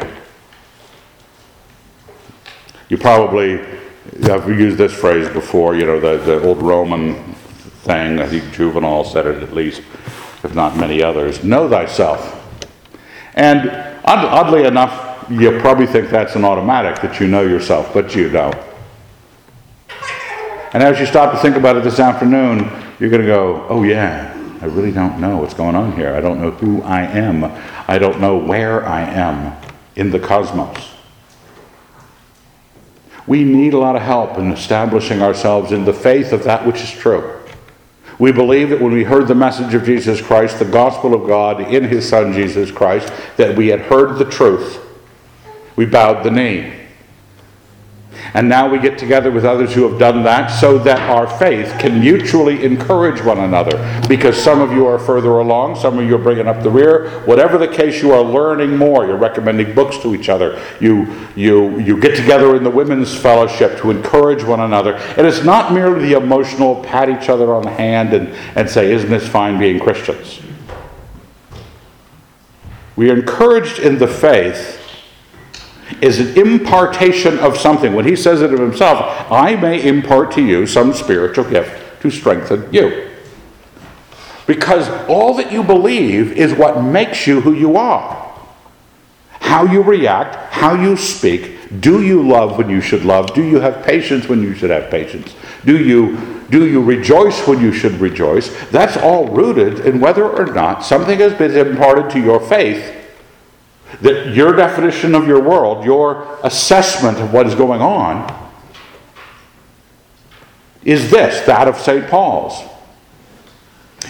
You 2.89 2.99
probably 2.99 3.61
I've 4.25 4.49
used 4.49 4.77
this 4.77 4.93
phrase 4.93 5.29
before, 5.31 5.75
you 5.75 5.87
know, 5.87 5.99
the, 5.99 6.19
the 6.19 6.43
old 6.47 6.63
Roman 6.63 7.15
thing, 7.85 8.21
I 8.21 8.27
think 8.27 8.53
Juvenal 8.53 9.05
said 9.05 9.27
it 9.27 9.43
at 9.43 9.53
least, 9.55 9.81
if 10.43 10.55
not 10.55 10.77
many 10.77 11.03
others 11.03 11.43
know 11.43 11.69
thyself. 11.69 12.41
And 13.35 13.94
oddly 14.05 14.65
enough, 14.65 15.27
you 15.31 15.59
probably 15.61 15.87
think 15.87 16.11
that's 16.11 16.37
an 16.37 16.45
automatic 16.45 17.01
that 17.03 17.21
you 17.21 17.27
know 17.27 17.43
yourself, 17.43 17.93
but 17.95 18.15
you 18.15 18.29
don't. 18.29 18.57
And 20.75 20.83
as 20.83 20.99
you 20.99 21.07
stop 21.07 21.33
to 21.33 21.39
think 21.39 21.57
about 21.57 21.77
it 21.77 21.85
this 21.85 22.01
afternoon, 22.01 22.71
you're 22.99 23.11
going 23.11 23.23
to 23.23 23.27
go, 23.27 23.65
oh, 23.69 23.85
yeah, 23.85 24.33
I 24.61 24.67
really 24.67 24.91
don't 24.91 25.21
know 25.21 25.37
what's 25.39 25.55
going 25.55 25.77
on 25.77 25.93
here. 25.93 26.15
I 26.15 26.21
don't 26.21 26.41
know 26.41 26.51
who 26.51 26.83
I 26.83 27.03
am. 27.03 27.45
I 27.87 27.99
don't 27.99 28.21
know 28.21 28.37
where 28.37 28.85
I 28.87 29.03
am 29.03 29.57
in 29.97 30.11
the 30.11 30.19
cosmos. 30.19 30.91
We 33.27 33.45
need 33.45 33.73
a 33.73 33.79
lot 33.79 33.97
of 33.97 34.03
help 34.03 34.37
in 34.37 34.53
establishing 34.53 35.23
ourselves 35.23 35.73
in 35.73 35.85
the 35.85 35.95
faith 35.95 36.33
of 36.33 36.45
that 36.45 36.67
which 36.67 36.83
is 36.83 36.91
true. 36.91 37.41
We 38.19 38.33
believe 38.33 38.71
that 38.71 38.81
when 38.81 38.93
we 38.93 39.05
heard 39.05 39.27
the 39.27 39.35
message 39.35 39.75
of 39.75 39.85
Jesus 39.85 40.21
Christ, 40.21 40.59
the 40.59 40.65
gospel 40.65 41.15
of 41.15 41.27
God 41.27 41.61
in 41.61 41.85
his 41.85 42.09
Son 42.09 42.33
Jesus 42.33 42.71
Christ, 42.71 43.13
that 43.37 43.57
we 43.57 43.69
had 43.69 43.81
heard 43.81 44.19
the 44.19 44.25
truth. 44.25 44.81
We 45.77 45.87
bowed 45.87 46.23
the 46.23 46.31
knee. 46.31 46.84
And 48.35 48.49
now 48.49 48.69
we 48.69 48.81
get 48.81 48.99
together 48.99 49.31
with 49.31 49.45
others 49.45 49.73
who 49.73 49.89
have 49.89 49.97
done 49.97 50.25
that 50.25 50.49
so 50.49 50.77
that 50.79 50.99
our 51.09 51.29
faith 51.39 51.73
can 51.79 52.01
mutually 52.01 52.65
encourage 52.65 53.23
one 53.23 53.39
another. 53.39 54.03
Because 54.09 54.37
some 54.37 54.61
of 54.61 54.73
you 54.73 54.89
are 54.89 54.99
further 54.99 55.31
along, 55.39 55.77
some 55.77 56.01
of 56.01 56.05
you 56.05 56.17
are 56.17 56.23
bringing 56.23 56.49
up 56.49 56.61
the 56.65 56.71
rear. 56.71 57.11
Whatever 57.21 57.59
the 57.59 57.69
case, 57.69 58.03
you 58.03 58.13
are 58.13 58.23
learning 58.23 58.77
more. 58.77 59.07
You're 59.07 59.17
recommending 59.17 59.73
books 59.73 59.99
to 59.99 60.17
each 60.17 60.29
other. 60.29 60.61
You, 60.81 61.07
you, 61.37 61.79
you 61.79 62.01
get 62.01 62.17
together 62.17 62.57
in 62.57 62.65
the 62.65 62.71
women's 62.71 63.17
fellowship 63.17 63.79
to 63.79 63.93
encourage 63.93 64.43
one 64.43 64.61
another. 64.61 64.95
And 65.17 65.29
it's 65.29 65.45
not 65.45 65.73
merely 65.73 66.09
the 66.09 66.17
emotional 66.17 66.83
pat 66.83 67.09
each 67.09 67.29
other 67.29 67.55
on 67.55 67.63
the 67.63 67.71
hand 67.71 68.15
and, 68.15 68.29
and 68.57 68.69
say, 68.69 68.93
Isn't 68.93 69.11
this 69.11 69.29
fine 69.29 69.61
being 69.61 69.79
Christians? 69.79 70.41
We 72.97 73.11
are 73.11 73.15
encouraged 73.15 73.79
in 73.79 73.99
the 73.99 74.09
faith 74.09 74.84
is 76.01 76.21
an 76.21 76.39
impartation 76.39 77.39
of 77.39 77.59
something. 77.59 77.95
When 77.95 78.07
he 78.07 78.17
says 78.17 78.43
it 78.43 78.53
of 78.53 78.61
himself, 78.61 79.31
I 79.31 79.57
may 79.57 79.87
impart 79.87 80.33
to 80.33 80.43
you 80.43 80.67
some 80.67 80.93
spiritual 80.93 81.45
gift 81.45 82.03
to 82.03 82.11
strengthen 82.11 82.73
you. 82.73 83.11
Because 84.47 84.89
all 85.09 85.35
that 85.35 85.53
you 85.53 85.63
believe 85.63 86.33
is 86.33 86.53
what 86.53 86.83
makes 86.83 87.27
you 87.27 87.41
who 87.41 87.55
you 87.55 87.77
are. 87.77 88.21
How 89.41 89.65
you 89.65 89.83
react, 89.83 90.53
how 90.53 90.75
you 90.75 90.97
speak. 90.97 91.81
Do 91.81 92.03
you 92.03 92.27
love 92.27 92.59
when 92.59 92.69
you 92.69 92.81
should 92.81 93.05
love? 93.05 93.35
Do 93.35 93.43
you 93.43 93.61
have 93.61 93.85
patience 93.85 94.29
when 94.29 94.43
you 94.43 94.55
should 94.55 94.71
have 94.71 94.91
patience? 94.91 95.35
Do 95.65 95.83
you, 95.83 96.45
do 96.51 96.67
you 96.67 96.83
rejoice 96.83 97.47
when 97.47 97.61
you 97.61 97.73
should 97.73 97.95
rejoice? 97.95 98.55
That's 98.71 98.97
all 98.97 99.29
rooted 99.29 99.87
in 99.87 100.01
whether 100.01 100.29
or 100.29 100.47
not 100.47 100.85
something 100.85 101.19
has 101.19 101.35
been 101.35 101.57
imparted 101.57 102.11
to 102.11 102.21
your 102.21 102.41
faith 102.41 103.04
that 104.01 104.35
your 104.35 104.55
definition 104.55 105.15
of 105.15 105.27
your 105.27 105.41
world, 105.41 105.85
your 105.85 106.39
assessment 106.43 107.19
of 107.19 107.33
what 107.33 107.47
is 107.47 107.55
going 107.55 107.81
on, 107.81 108.43
is 110.85 111.11
this 111.11 111.45
that 111.47 111.67
of 111.69 111.79
St. 111.79 112.09
Paul's. 112.09 112.63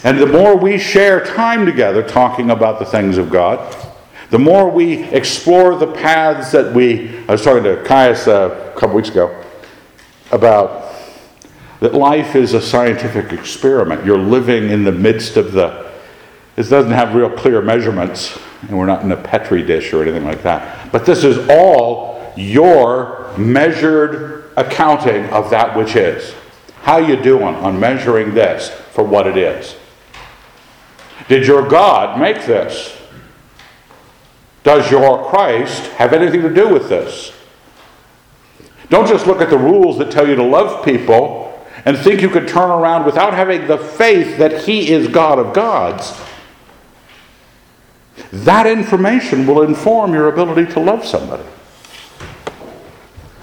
And 0.03 0.19
the 0.19 0.27
more 0.27 0.57
we 0.57 0.79
share 0.79 1.25
time 1.25 1.65
together 1.65 2.03
talking 2.03 2.51
about 2.51 2.79
the 2.79 2.85
things 2.85 3.17
of 3.17 3.31
God, 3.31 3.75
the 4.31 4.39
more 4.39 4.69
we 4.69 5.05
explore 5.05 5.77
the 5.77 5.87
paths 5.87 6.51
that 6.53 6.75
we. 6.75 7.17
I 7.29 7.33
was 7.33 7.45
talking 7.45 7.63
to 7.65 7.83
Caius 7.85 8.27
uh, 8.27 8.73
a 8.75 8.79
couple 8.79 8.97
weeks 8.97 9.09
ago 9.09 9.45
about 10.33 10.93
that 11.81 11.95
life 11.95 12.35
is 12.35 12.55
a 12.55 12.61
scientific 12.61 13.33
experiment. 13.33 14.05
You're 14.05 14.19
living 14.19 14.71
in 14.71 14.83
the 14.83 14.93
midst 14.93 15.37
of 15.37 15.53
the. 15.53 15.93
This 16.57 16.69
doesn't 16.69 16.93
have 16.93 17.15
real 17.15 17.31
clear 17.31 17.63
measurements 17.63 18.39
and 18.69 18.79
we're 18.79 18.87
not 18.87 19.03
in 19.03 19.13
a 19.13 19.17
petri 19.17 19.63
dish 19.63 19.93
or 19.93 20.03
anything 20.03 20.25
like 20.25 20.43
that. 20.43 20.91
But 20.93 21.07
this 21.07 21.25
is 21.25 21.49
all 21.49 22.33
your 22.37 23.33
measured 23.37 24.53
accounting 24.57 25.27
of 25.27 25.51
that 25.51 25.77
which 25.77 25.97
is. 25.97 26.35
How 26.83 26.99
you 26.99 27.17
doing 27.17 27.55
on 27.55 27.79
measuring 27.81 28.35
this 28.35 28.69
for 28.69 29.05
what 29.05 29.27
it 29.27 29.37
is? 29.37 29.77
Did 31.29 31.47
your 31.47 31.67
God 31.69 32.21
make 32.21 32.45
this? 32.45 33.01
Does 34.63 34.91
your 34.91 35.29
Christ 35.29 35.83
have 35.93 36.13
anything 36.13 36.43
to 36.43 36.53
do 36.53 36.69
with 36.69 36.89
this? 36.89 37.33
Don't 38.89 39.09
just 39.09 39.27
look 39.27 39.41
at 39.41 39.51
the 39.51 39.59
rules 39.59 39.99
that 39.99 40.11
tell 40.11 40.29
you 40.29 40.37
to 40.37 40.43
love 40.43 40.85
people 40.85 41.67
and 41.85 41.99
think 41.99 42.23
you 42.23 42.29
could 42.31 42.49
turn 42.49 42.71
around 42.71 43.05
without 43.05 43.35
having 43.35 43.67
the 43.67 43.79
faith 43.79 44.39
that 44.39 44.65
He 44.65 44.91
is 44.91 45.09
God 45.09 45.39
of 45.39 45.53
gods 45.53 46.13
that 48.43 48.67
information 48.67 49.47
will 49.47 49.63
inform 49.63 50.13
your 50.13 50.29
ability 50.29 50.73
to 50.73 50.81
love 50.81 51.05
somebody. 51.05 51.45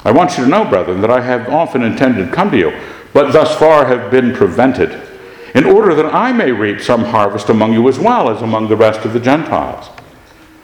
I 0.03 0.11
want 0.11 0.37
you 0.37 0.43
to 0.43 0.49
know, 0.49 0.65
brethren, 0.65 0.99
that 1.01 1.11
I 1.11 1.21
have 1.21 1.47
often 1.47 1.83
intended 1.83 2.25
to 2.27 2.33
come 2.33 2.51
to 2.51 2.57
you, 2.57 2.77
but 3.13 3.31
thus 3.31 3.57
far 3.57 3.85
have 3.85 4.11
been 4.11 4.33
prevented, 4.33 5.07
in 5.55 5.65
order 5.65 5.95
that 5.95 6.13
I 6.13 6.33
may 6.33 6.51
reap 6.51 6.81
some 6.81 7.05
harvest 7.05 7.49
among 7.49 7.71
you 7.73 7.87
as 7.87 7.99
well 7.99 8.29
as 8.29 8.41
among 8.41 8.67
the 8.67 8.75
rest 8.75 9.05
of 9.05 9.13
the 9.13 9.19
Gentiles. 9.19 9.89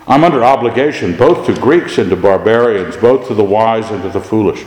I'm 0.07 0.23
under 0.23 0.43
obligation 0.43 1.15
both 1.15 1.45
to 1.45 1.53
Greeks 1.53 1.97
and 1.97 2.09
to 2.09 2.15
barbarians, 2.15 2.97
both 2.97 3.27
to 3.27 3.33
the 3.33 3.43
wise 3.43 3.89
and 3.91 4.01
to 4.03 4.09
the 4.09 4.21
foolish. 4.21 4.65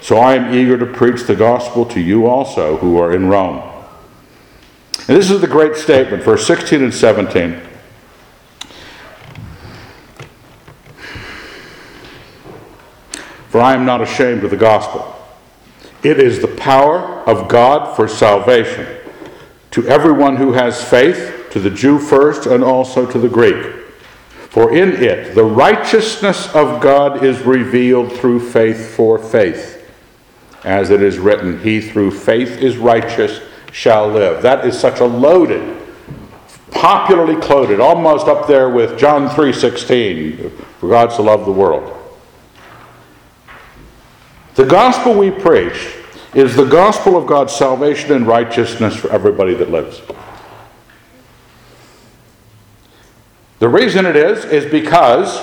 So 0.00 0.18
I 0.18 0.36
am 0.36 0.54
eager 0.54 0.78
to 0.78 0.86
preach 0.86 1.24
the 1.24 1.36
gospel 1.36 1.84
to 1.86 2.00
you 2.00 2.26
also 2.26 2.78
who 2.78 2.98
are 2.98 3.14
in 3.14 3.28
Rome. 3.28 3.62
And 5.08 5.16
this 5.16 5.30
is 5.30 5.40
the 5.40 5.46
great 5.46 5.76
statement, 5.76 6.22
verse 6.22 6.46
16 6.46 6.82
and 6.82 6.94
17. 6.94 7.60
For 13.50 13.60
I 13.60 13.74
am 13.74 13.84
not 13.84 14.00
ashamed 14.00 14.44
of 14.44 14.50
the 14.50 14.56
gospel. 14.56 15.16
It 16.04 16.20
is 16.20 16.40
the 16.40 16.48
power 16.56 17.00
of 17.28 17.48
God 17.48 17.96
for 17.96 18.06
salvation 18.06 18.86
to 19.72 19.86
everyone 19.88 20.36
who 20.36 20.52
has 20.52 20.82
faith, 20.82 21.48
to 21.50 21.58
the 21.58 21.68
Jew 21.68 21.98
first, 21.98 22.46
and 22.46 22.62
also 22.62 23.10
to 23.10 23.18
the 23.18 23.28
Greek. 23.28 23.74
For 24.50 24.72
in 24.72 25.02
it 25.02 25.34
the 25.34 25.44
righteousness 25.44 26.46
of 26.54 26.80
God 26.80 27.24
is 27.24 27.40
revealed 27.42 28.12
through 28.12 28.50
faith 28.50 28.94
for 28.94 29.18
faith. 29.18 29.84
As 30.64 30.90
it 30.90 31.02
is 31.02 31.18
written, 31.18 31.60
He 31.60 31.80
through 31.80 32.12
faith 32.12 32.58
is 32.58 32.76
righteous 32.76 33.40
shall 33.72 34.08
live. 34.08 34.42
That 34.42 34.64
is 34.64 34.78
such 34.78 35.00
a 35.00 35.04
loaded, 35.04 35.76
popularly 36.70 37.40
quoted, 37.40 37.80
almost 37.80 38.28
up 38.28 38.46
there 38.46 38.68
with 38.68 38.96
John 38.96 39.28
3:16, 39.28 40.52
for 40.78 40.88
God 40.88 41.12
so 41.12 41.24
loved 41.24 41.46
the 41.46 41.52
world. 41.52 41.99
The 44.54 44.64
gospel 44.64 45.14
we 45.14 45.30
preach 45.30 45.96
is 46.34 46.54
the 46.54 46.64
gospel 46.64 47.16
of 47.16 47.26
God's 47.26 47.54
salvation 47.54 48.12
and 48.12 48.26
righteousness 48.26 48.96
for 48.96 49.10
everybody 49.10 49.54
that 49.54 49.70
lives. 49.70 50.00
The 53.58 53.68
reason 53.68 54.06
it 54.06 54.16
is, 54.16 54.44
is 54.46 54.70
because 54.70 55.38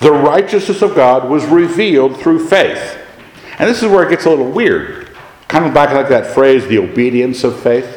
the 0.00 0.12
righteousness 0.12 0.82
of 0.82 0.94
God 0.94 1.28
was 1.28 1.44
revealed 1.46 2.16
through 2.18 2.46
faith. 2.46 2.98
And 3.58 3.68
this 3.68 3.82
is 3.82 3.88
where 3.88 4.06
it 4.06 4.10
gets 4.10 4.24
a 4.24 4.30
little 4.30 4.50
weird. 4.50 5.10
Kind 5.48 5.66
of 5.66 5.74
back 5.74 5.92
like 5.92 6.08
that 6.08 6.32
phrase, 6.32 6.66
the 6.68 6.78
obedience 6.78 7.42
of 7.42 7.58
faith. 7.60 7.96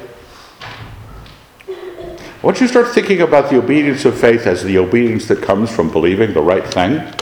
Once 2.41 2.59
you 2.59 2.67
start 2.67 2.87
thinking 2.87 3.21
about 3.21 3.51
the 3.51 3.57
obedience 3.59 4.03
of 4.05 4.19
faith 4.19 4.47
as 4.47 4.63
the 4.63 4.79
obedience 4.79 5.27
that 5.27 5.43
comes 5.43 5.69
from 5.69 5.91
believing 5.91 6.33
the 6.33 6.41
right 6.41 6.65
thing, 6.65 7.13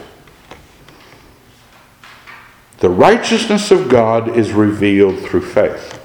the 2.80 2.89
righteousness 2.89 3.72
of 3.72 3.89
God 3.89 4.38
is 4.38 4.52
revealed 4.52 5.20
through 5.20 5.42
faith. 5.42 5.96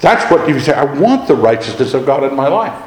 That's 0.00 0.30
what 0.30 0.48
you 0.48 0.60
say, 0.60 0.72
I 0.72 0.84
want 0.84 1.26
the 1.26 1.34
righteousness 1.34 1.92
of 1.94 2.06
God 2.06 2.22
in 2.22 2.36
my 2.36 2.46
life. 2.46 2.84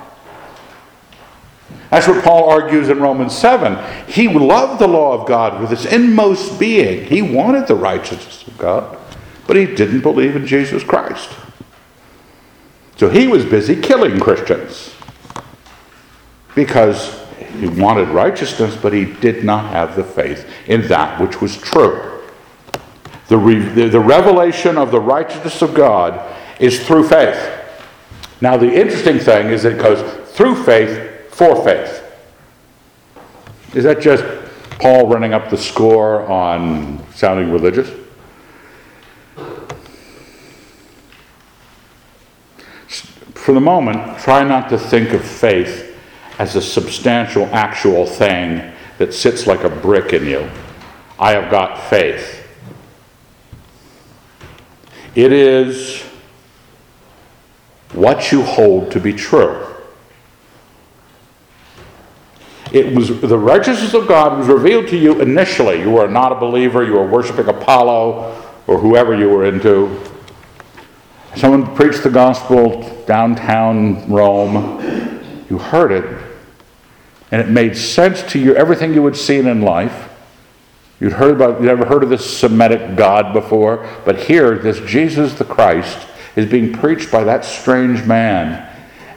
That's 1.90 2.08
what 2.08 2.24
Paul 2.24 2.50
argues 2.50 2.88
in 2.88 3.02
Romans 3.02 3.38
7. 3.38 3.78
He 4.08 4.30
loved 4.30 4.80
the 4.80 4.88
law 4.88 5.12
of 5.20 5.28
God 5.28 5.60
with 5.60 5.72
his 5.72 5.86
inmost 5.86 6.58
being. 6.58 7.06
He 7.06 7.22
wanted 7.22 7.68
the 7.68 7.76
righteousness 7.76 8.48
of 8.48 8.58
God, 8.58 8.98
but 9.46 9.58
he 9.58 9.66
didn't 9.66 10.00
believe 10.00 10.38
in 10.38 10.48
Jesus 10.48 10.86
Christ. 10.86 11.30
So 12.96 13.10
he 13.10 13.28
was 13.28 13.44
busy 13.44 13.76
killing 13.76 14.22
Christians 14.22 14.96
because 16.56 17.22
he 17.60 17.68
wanted 17.68 18.08
righteousness, 18.10 18.78
but 18.82 18.94
he 18.94 19.06
did 19.06 19.44
not 19.44 19.72
have 19.72 19.98
the 19.98 20.04
faith 20.04 20.50
in 20.68 20.88
that 20.88 21.20
which 21.20 21.42
was 21.42 21.58
true. 21.58 22.21
The, 23.32 23.38
re- 23.38 23.60
the, 23.60 23.88
the 23.88 24.00
revelation 24.02 24.78
of 24.78 24.92
the 24.92 25.00
righteousness 25.00 25.62
of 25.62 25.74
God 25.74 26.36
is 26.60 26.86
through 26.86 27.08
faith. 27.08 27.40
Now, 28.42 28.58
the 28.58 28.70
interesting 28.70 29.20
thing 29.20 29.48
is 29.48 29.64
it 29.64 29.80
goes 29.80 30.02
through 30.32 30.62
faith 30.66 31.34
for 31.34 31.64
faith. 31.64 32.04
Is 33.74 33.86
that 33.86 34.02
just 34.02 34.26
Paul 34.82 35.08
running 35.08 35.32
up 35.34 35.50
the 35.50 35.56
score 35.56 36.30
on 36.30 37.02
sounding 37.14 37.54
religious? 37.54 37.90
For 43.34 43.54
the 43.54 43.62
moment, 43.62 44.20
try 44.20 44.44
not 44.44 44.68
to 44.72 44.78
think 44.78 45.12
of 45.12 45.24
faith 45.24 45.98
as 46.38 46.58
a 46.58 46.62
substantial, 46.62 47.46
actual 47.54 48.06
thing 48.06 48.74
that 48.98 49.14
sits 49.14 49.48
like 49.48 49.64
a 49.64 49.70
brick 49.70 50.12
in 50.12 50.26
you. 50.26 50.50
I 51.18 51.32
have 51.32 51.50
got 51.50 51.82
faith. 51.90 52.40
It 55.16 55.34
is 55.34 56.04
what 57.94 58.32
you 58.32 58.44
hold 58.44 58.92
to 58.92 59.00
be 59.00 59.14
true. 59.14 59.68
It 62.72 62.96
was 62.96 63.20
the 63.20 63.38
righteousness 63.38 63.94
of 63.94 64.08
God 64.08 64.38
was 64.38 64.48
revealed 64.48 64.88
to 64.90 64.98
you 64.98 65.20
initially. 65.20 65.82
You 65.82 65.92
were 65.92 66.08
not 66.08 66.32
a 66.32 66.36
believer, 66.36 66.86
you 66.86 66.94
were 66.94 67.06
worshiping 67.06 67.50
Apollo 67.50 68.42
or 68.68 68.78
whoever 68.78 69.14
you 69.18 69.30
were 69.30 69.46
into. 69.46 70.02
Someone 71.36 71.76
preached 71.76 72.04
the 72.04 72.10
gospel 72.10 73.04
downtown 73.06 74.10
Rome. 74.10 74.82
You 75.50 75.58
heard 75.58 75.92
it, 75.92 76.06
and 77.32 77.42
it 77.42 77.50
made 77.50 77.76
sense 77.76 78.24
to 78.32 78.40
you, 78.40 78.56
everything 78.56 78.94
you 78.94 79.04
had 79.06 79.18
seen 79.18 79.48
in 79.48 79.62
life. 79.62 80.11
You'd 81.02 81.14
heard 81.14 81.36
about, 81.36 81.60
you'd 81.60 81.70
ever 81.70 81.84
heard 81.84 82.04
of 82.04 82.10
this 82.10 82.38
Semitic 82.38 82.96
God 82.96 83.34
before, 83.34 83.90
but 84.06 84.20
here, 84.20 84.60
this 84.60 84.80
Jesus 84.82 85.34
the 85.34 85.44
Christ 85.44 86.08
is 86.36 86.50
being 86.50 86.72
preached 86.72 87.12
by 87.12 87.24
that 87.24 87.44
strange 87.44 88.06
man, 88.06 88.70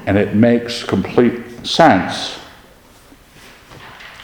and 0.07 0.17
it 0.17 0.35
makes 0.35 0.83
complete 0.83 1.67
sense. 1.67 2.39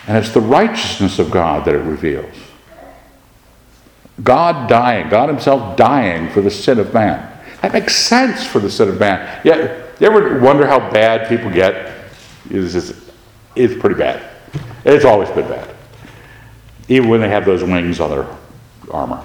And 0.07 0.17
it's 0.17 0.33
the 0.33 0.41
righteousness 0.41 1.19
of 1.19 1.31
God 1.31 1.67
that 1.67 1.75
it 1.75 1.81
reveals. 1.81 2.35
God 4.23 4.67
dying, 4.67 5.11
God 5.11 5.29
Himself 5.29 5.77
dying 5.77 6.31
for 6.31 6.41
the 6.41 6.51
sin 6.51 6.79
of 6.79 6.95
man. 6.95 7.31
That 7.61 7.75
makes 7.75 7.95
sense 7.95 8.43
for 8.43 8.59
the 8.59 8.71
sin 8.71 8.89
of 8.89 8.99
man. 8.99 9.39
Yeah, 9.45 9.87
you 10.01 10.07
ever 10.07 10.41
wonder 10.41 10.67
how 10.67 10.79
bad 10.91 11.29
people 11.29 11.51
get? 11.51 11.93
It's, 12.49 12.73
just, 12.73 12.95
it's 13.55 13.79
pretty 13.79 13.97
bad. 13.97 14.27
It's 14.87 15.05
always 15.05 15.29
been 15.29 15.47
bad. 15.47 15.77
Even 16.91 17.09
when 17.09 17.23
they 17.23 17.31
have 17.31 17.47
those 17.47 17.65
wings 17.65 18.01
on 18.01 18.11
their 18.11 18.27
armor. 18.91 19.25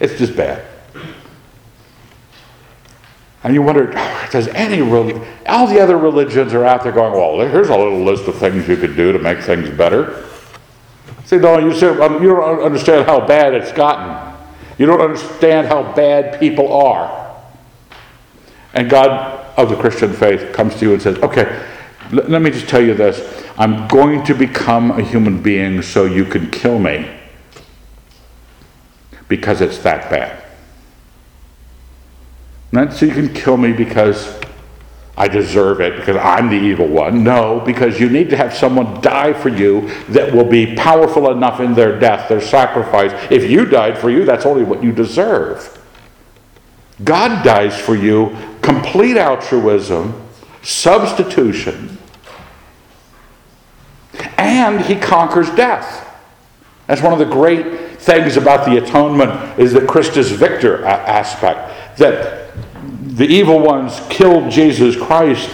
It's 0.00 0.18
just 0.18 0.36
bad. 0.36 0.62
And 3.42 3.54
you 3.54 3.62
wonder, 3.62 3.86
does 4.32 4.48
any 4.48 4.82
all 5.46 5.66
the 5.66 5.80
other 5.80 5.96
religions 5.96 6.52
are 6.52 6.64
out 6.64 6.82
there 6.82 6.92
going, 6.92 7.12
well, 7.12 7.48
here's 7.48 7.68
a 7.68 7.76
little 7.76 8.02
list 8.02 8.26
of 8.26 8.34
things 8.34 8.68
you 8.68 8.76
could 8.76 8.96
do 8.96 9.12
to 9.12 9.18
make 9.20 9.38
things 9.38 9.70
better. 9.70 10.26
See, 11.24 11.36
no, 11.36 11.58
you, 11.58 11.72
say, 11.72 11.88
um, 11.98 12.20
you 12.20 12.28
don't 12.30 12.60
understand 12.60 13.06
how 13.06 13.24
bad 13.24 13.54
it's 13.54 13.72
gotten. 13.72 14.34
You 14.78 14.86
don't 14.86 15.00
understand 15.00 15.68
how 15.68 15.94
bad 15.94 16.38
people 16.40 16.72
are. 16.72 17.36
And 18.74 18.90
God 18.90 19.54
of 19.56 19.70
the 19.70 19.76
Christian 19.76 20.12
faith 20.12 20.52
comes 20.52 20.74
to 20.76 20.84
you 20.84 20.92
and 20.92 21.00
says, 21.00 21.16
okay, 21.18 21.64
l- 22.12 22.24
let 22.28 22.42
me 22.42 22.50
just 22.50 22.68
tell 22.68 22.82
you 22.82 22.94
this. 22.94 23.44
I'm 23.58 23.88
going 23.88 24.24
to 24.24 24.34
become 24.34 24.90
a 24.90 25.02
human 25.02 25.42
being 25.42 25.82
so 25.82 26.04
you 26.04 26.24
can 26.24 26.50
kill 26.50 26.78
me 26.78 27.10
because 29.28 29.60
it's 29.60 29.78
that 29.78 30.10
bad. 30.10 30.42
Not 32.72 32.92
so 32.92 33.06
you 33.06 33.12
can 33.12 33.32
kill 33.32 33.56
me 33.56 33.72
because 33.72 34.38
I 35.16 35.28
deserve 35.28 35.80
it, 35.80 35.96
because 35.96 36.16
I'm 36.16 36.50
the 36.50 36.56
evil 36.56 36.86
one. 36.86 37.24
No, 37.24 37.60
because 37.60 37.98
you 37.98 38.10
need 38.10 38.28
to 38.30 38.36
have 38.36 38.52
someone 38.52 39.00
die 39.00 39.32
for 39.32 39.48
you 39.48 39.88
that 40.10 40.32
will 40.34 40.44
be 40.44 40.76
powerful 40.76 41.30
enough 41.30 41.60
in 41.60 41.72
their 41.72 41.98
death, 41.98 42.28
their 42.28 42.40
sacrifice. 42.40 43.12
If 43.30 43.50
you 43.50 43.64
died 43.64 43.96
for 43.96 44.10
you, 44.10 44.26
that's 44.26 44.44
only 44.44 44.62
what 44.62 44.84
you 44.84 44.92
deserve. 44.92 45.72
God 47.02 47.44
dies 47.44 47.78
for 47.80 47.94
you, 47.94 48.36
complete 48.60 49.16
altruism, 49.16 50.22
substitution, 50.62 51.95
and 54.46 54.80
he 54.80 54.96
conquers 54.96 55.50
death. 55.50 56.02
That's 56.86 57.02
one 57.02 57.12
of 57.12 57.18
the 57.18 57.24
great 57.24 57.98
things 58.00 58.36
about 58.36 58.64
the 58.64 58.76
atonement 58.82 59.58
is 59.58 59.72
the 59.72 59.84
Christus 59.84 60.30
Victor 60.30 60.84
aspect. 60.84 61.98
That 61.98 62.52
the 63.16 63.26
evil 63.26 63.58
ones 63.58 64.00
killed 64.08 64.50
Jesus 64.50 64.96
Christ 64.96 65.50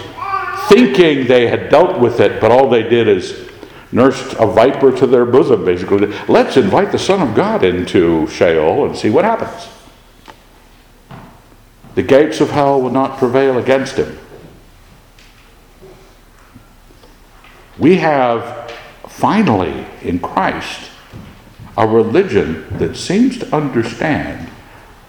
thinking 0.69 1.27
they 1.27 1.49
had 1.49 1.71
dealt 1.71 1.99
with 1.99 2.21
it, 2.21 2.41
but 2.41 2.51
all 2.51 2.69
they 2.69 2.83
did 2.83 3.09
is 3.09 3.49
nursed 3.91 4.35
a 4.39 4.47
viper 4.47 4.91
to 4.97 5.07
their 5.07 5.25
bosom, 5.25 5.65
basically. 5.65 6.07
Let's 6.29 6.57
invite 6.57 6.93
the 6.93 6.99
Son 6.99 7.27
of 7.27 7.35
God 7.35 7.65
into 7.65 8.27
Sheol 8.27 8.87
and 8.87 8.97
see 8.97 9.11
what 9.11 9.25
happens. 9.25 9.69
The 11.95 12.03
gates 12.03 12.41
of 12.41 12.51
hell 12.51 12.81
will 12.81 12.91
not 12.91 13.19
prevail 13.19 13.59
against 13.59 13.97
him. 13.97 14.19
We 17.79 17.97
have 17.97 18.62
finally 19.13 19.87
in 20.03 20.19
Christ 20.19 20.91
a 21.77 21.87
religion 21.87 22.67
that 22.79 22.97
seems 22.97 23.39
to 23.39 23.55
understand 23.55 24.49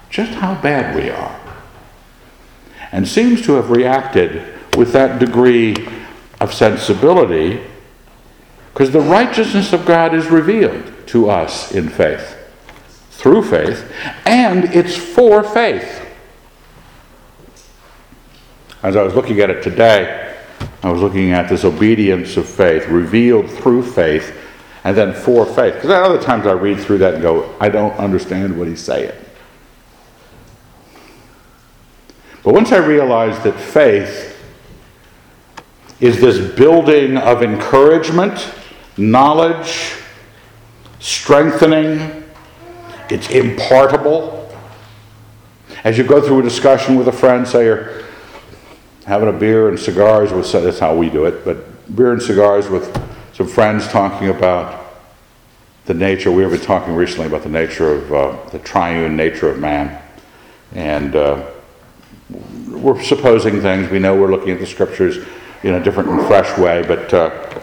just 0.10 0.34
how 0.34 0.62
bad 0.62 0.96
we 0.96 1.10
are 1.10 1.40
and 2.92 3.08
seems 3.08 3.42
to 3.42 3.54
have 3.54 3.70
reacted 3.70 4.54
with 4.78 4.92
that 4.94 5.20
degree 5.20 5.76
of 6.40 6.54
sensibility 6.54 7.62
because 8.74 8.92
the 8.92 9.02
righteousness 9.02 9.74
of 9.74 9.86
God 9.86 10.14
is 10.14 10.28
revealed 10.28 10.92
to 11.08 11.30
us 11.30 11.72
in 11.72 11.90
faith, 11.90 12.38
through 13.12 13.44
faith, 13.44 13.92
and 14.26 14.66
it's 14.66 14.96
for 14.96 15.44
faith. 15.44 16.02
As 18.82 18.96
I 18.96 19.04
was 19.04 19.16
looking 19.16 19.40
at 19.40 19.50
it 19.50 19.64
today, 19.64 20.23
I 20.82 20.92
was 20.92 21.02
looking 21.02 21.32
at 21.32 21.50
this 21.50 21.64
obedience 21.64 22.38
of 22.38 22.48
faith 22.48 22.88
revealed 22.88 23.50
through 23.50 23.84
faith, 23.84 24.38
and 24.84 24.98
then 24.98 25.14
for 25.14 25.46
faith. 25.46 25.76
Because 25.76 25.90
other 25.90 26.22
times 26.22 26.46
I 26.46 26.52
read 26.52 26.80
through 26.80 26.98
that 27.00 27.16
and 27.16 27.24
go, 27.24 27.56
I 27.60 27.70
don't 27.70 27.94
understand 27.94 28.58
what 28.58 28.68
he's 28.68 28.82
saying. 28.82 29.14
But 32.44 32.54
once 32.54 32.74
I 32.74 32.78
realized 32.78 33.44
that 33.44 33.58
faith 33.58 34.38
is 36.02 36.20
this 36.20 36.54
building 36.56 37.16
of 37.18 37.42
encouragement, 37.42 38.54
knowledge, 38.98 39.94
strengthening, 41.00 42.26
it's 43.10 43.30
impartable. 43.30 44.54
As 45.86 45.98
you 45.98 46.04
go 46.04 46.22
through 46.22 46.40
a 46.40 46.44
discussion 46.44 46.98
with 46.98 47.08
a 47.08 47.12
friend, 47.14 47.48
say 47.48 47.68
having 49.06 49.30
a 49.30 49.34
beer 49.34 49.70
and 49.70 49.80
cigars 49.80 50.32
with, 50.32 50.52
that's 50.52 50.80
how 50.80 50.96
we 50.96 51.10
do 51.10 51.26
it, 51.26 51.44
but 51.44 51.96
beer 51.96 52.14
and 52.14 52.22
cigars 52.22 52.70
with 52.70 52.96
some 53.34 53.48
friends 53.48 53.88
talking 53.88 54.30
about 54.30 54.84
the 55.86 55.94
nature, 55.94 56.32
we 56.32 56.46
were 56.46 56.58
talking 56.58 56.96
recently 56.96 57.28
about 57.28 57.44
the 57.44 57.50
nature 57.50 57.94
of 57.94 58.14
uh, 58.14 58.50
the 58.52 58.60
triune 58.60 59.18
nature 59.18 59.50
of 59.50 59.60
man. 59.60 60.02
And 60.74 61.16
uh, 61.16 61.50
we're 62.70 63.02
supposing 63.04 63.62
things. 63.62 63.92
We 63.92 64.00
know 64.00 64.16
we're 64.16 64.32
looking 64.32 64.52
at 64.52 64.60
the 64.60 64.66
scriptures 64.66 65.26
in 65.64 65.76
a 65.76 65.84
different 65.84 66.10
and 66.10 66.26
fresh 66.28 66.58
way, 66.58 66.84
but 66.88 67.14
uh, 67.14 67.62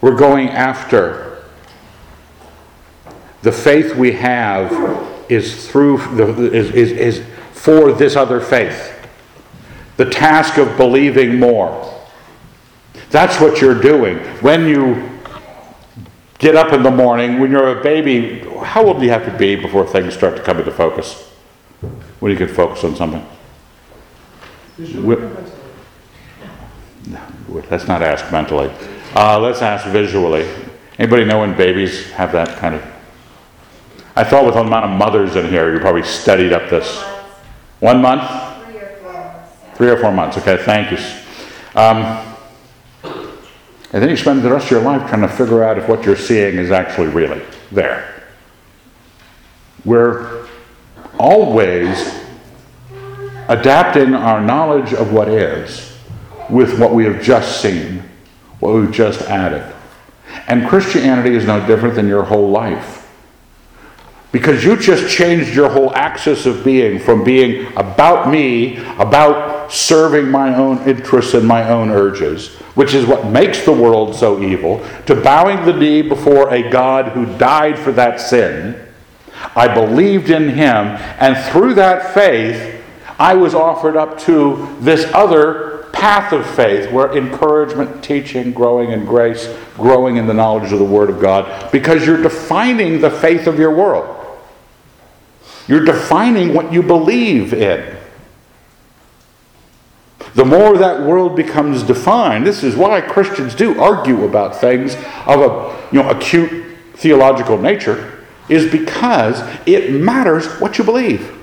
we're 0.00 0.16
going 0.16 0.48
after 0.48 1.44
the 3.42 3.52
faith 3.52 3.94
we 3.94 4.12
have 4.12 4.72
is 5.30 5.68
through 5.68 5.98
the, 6.16 6.52
is, 6.52 6.70
is, 6.72 6.92
is 6.92 7.26
for 7.52 7.92
this 7.92 8.16
other 8.16 8.40
faith. 8.40 8.91
The 9.96 10.06
task 10.08 10.58
of 10.58 10.76
believing 10.76 11.38
more. 11.38 11.88
That's 13.10 13.40
what 13.40 13.60
you're 13.60 13.80
doing. 13.80 14.18
When 14.40 14.66
you 14.66 15.20
get 16.38 16.56
up 16.56 16.72
in 16.72 16.82
the 16.82 16.90
morning, 16.90 17.38
when 17.38 17.50
you're 17.50 17.78
a 17.78 17.82
baby, 17.82 18.40
how 18.64 18.84
old 18.86 18.98
do 18.98 19.04
you 19.04 19.10
have 19.10 19.24
to 19.26 19.36
be 19.36 19.54
before 19.54 19.86
things 19.86 20.14
start 20.14 20.36
to 20.36 20.42
come 20.42 20.58
into 20.58 20.72
focus? 20.72 21.22
When 22.20 22.32
you 22.32 22.38
can 22.38 22.48
focus 22.48 22.84
on 22.84 22.96
something? 22.96 23.26
Let's 27.48 27.86
not 27.86 28.02
ask 28.02 28.30
mentally. 28.32 28.72
Uh, 29.14 29.38
let's 29.38 29.60
ask 29.60 29.86
visually. 29.88 30.48
Anybody 30.98 31.24
know 31.24 31.40
when 31.40 31.56
babies 31.56 32.10
have 32.12 32.32
that 32.32 32.56
kind 32.58 32.76
of? 32.76 32.84
I 34.14 34.24
thought 34.24 34.44
with 34.44 34.54
the 34.54 34.60
amount 34.60 34.84
of 34.84 34.90
mothers 34.98 35.36
in 35.36 35.48
here, 35.48 35.72
you 35.72 35.80
probably 35.80 36.02
studied 36.02 36.52
up 36.52 36.68
this. 36.68 37.02
One 37.80 38.00
month? 38.02 38.22
Three 38.64 38.76
or 38.76 38.96
four 39.02 39.12
months. 39.12 39.71
Three 39.82 39.90
or 39.90 39.96
four 39.96 40.12
months. 40.12 40.38
Okay, 40.38 40.62
thank 40.62 40.92
you. 40.92 40.98
Um, 41.74 42.36
and 43.92 44.00
then 44.00 44.10
you 44.10 44.16
spend 44.16 44.40
the 44.42 44.52
rest 44.52 44.66
of 44.66 44.70
your 44.70 44.82
life 44.82 45.10
trying 45.10 45.22
to 45.22 45.28
figure 45.28 45.64
out 45.64 45.76
if 45.76 45.88
what 45.88 46.06
you're 46.06 46.14
seeing 46.14 46.54
is 46.54 46.70
actually 46.70 47.08
really 47.08 47.42
there. 47.72 48.22
We're 49.84 50.46
always 51.18 52.16
adapting 53.48 54.14
our 54.14 54.40
knowledge 54.40 54.94
of 54.94 55.12
what 55.12 55.26
is 55.26 55.98
with 56.48 56.78
what 56.78 56.94
we 56.94 57.04
have 57.06 57.20
just 57.20 57.60
seen, 57.60 58.04
what 58.60 58.76
we've 58.76 58.92
just 58.92 59.22
added. 59.22 59.74
And 60.46 60.68
Christianity 60.68 61.34
is 61.34 61.44
no 61.44 61.66
different 61.66 61.96
than 61.96 62.06
your 62.06 62.22
whole 62.22 62.50
life. 62.50 63.01
Because 64.32 64.64
you 64.64 64.76
just 64.76 65.14
changed 65.14 65.54
your 65.54 65.68
whole 65.68 65.94
axis 65.94 66.46
of 66.46 66.64
being 66.64 66.98
from 66.98 67.22
being 67.22 67.66
about 67.76 68.30
me, 68.30 68.78
about 68.96 69.70
serving 69.70 70.30
my 70.30 70.54
own 70.54 70.78
interests 70.88 71.34
and 71.34 71.46
my 71.46 71.68
own 71.68 71.90
urges, 71.90 72.56
which 72.74 72.94
is 72.94 73.06
what 73.06 73.26
makes 73.26 73.64
the 73.64 73.72
world 73.72 74.14
so 74.14 74.42
evil, 74.42 74.84
to 75.06 75.14
bowing 75.14 75.64
the 75.66 75.72
knee 75.72 76.02
before 76.02 76.52
a 76.52 76.68
God 76.70 77.08
who 77.08 77.26
died 77.38 77.78
for 77.78 77.92
that 77.92 78.20
sin 78.20 78.88
I 79.56 79.72
believed 79.72 80.30
in 80.30 80.50
him, 80.50 80.86
and 81.18 81.36
through 81.50 81.74
that 81.74 82.14
faith, 82.14 82.82
I 83.18 83.34
was 83.34 83.54
offered 83.54 83.96
up 83.96 84.18
to 84.20 84.76
this 84.80 85.10
other 85.12 85.88
path 85.92 86.32
of 86.32 86.46
faith 86.46 86.90
where 86.90 87.16
encouragement, 87.16 88.02
teaching, 88.02 88.52
growing 88.52 88.92
in 88.92 89.04
grace, 89.04 89.54
growing 89.74 90.16
in 90.16 90.26
the 90.26 90.34
knowledge 90.34 90.72
of 90.72 90.78
the 90.78 90.84
Word 90.84 91.10
of 91.10 91.20
God, 91.20 91.70
because 91.70 92.06
you're 92.06 92.22
defining 92.22 93.00
the 93.00 93.10
faith 93.10 93.46
of 93.46 93.58
your 93.58 93.74
world. 93.74 94.21
You're 95.68 95.84
defining 95.84 96.54
what 96.54 96.72
you 96.72 96.82
believe 96.82 97.52
in. 97.52 97.96
The 100.34 100.44
more 100.44 100.78
that 100.78 101.02
world 101.02 101.36
becomes 101.36 101.82
defined, 101.82 102.46
this 102.46 102.62
is 102.62 102.74
why 102.74 103.00
Christians 103.00 103.54
do 103.54 103.80
argue 103.80 104.24
about 104.24 104.56
things 104.56 104.94
of 105.26 105.40
a 105.40 105.88
you 105.92 106.02
know, 106.02 106.10
acute 106.10 106.76
theological 106.94 107.58
nature 107.58 108.24
is 108.48 108.70
because 108.70 109.42
it 109.66 109.92
matters 109.92 110.46
what 110.60 110.78
you 110.78 110.84
believe. 110.84 111.38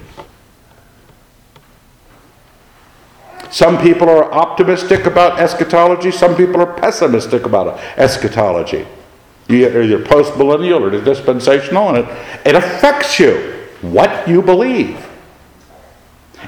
Some 3.52 3.82
people 3.82 4.10
are 4.10 4.32
optimistic 4.32 5.06
about 5.06 5.40
eschatology, 5.40 6.12
some 6.12 6.36
people 6.36 6.62
are 6.62 6.74
pessimistic 6.74 7.46
about 7.46 7.80
eschatology. 7.98 8.86
You're 9.48 9.82
either 9.82 10.00
postmillennial 10.00 10.82
or 10.82 11.04
dispensational, 11.04 11.90
and 11.90 11.98
it, 12.00 12.28
it 12.46 12.56
affects 12.56 13.20
you 13.20 13.59
what 13.82 14.28
you 14.28 14.42
believe. 14.42 15.06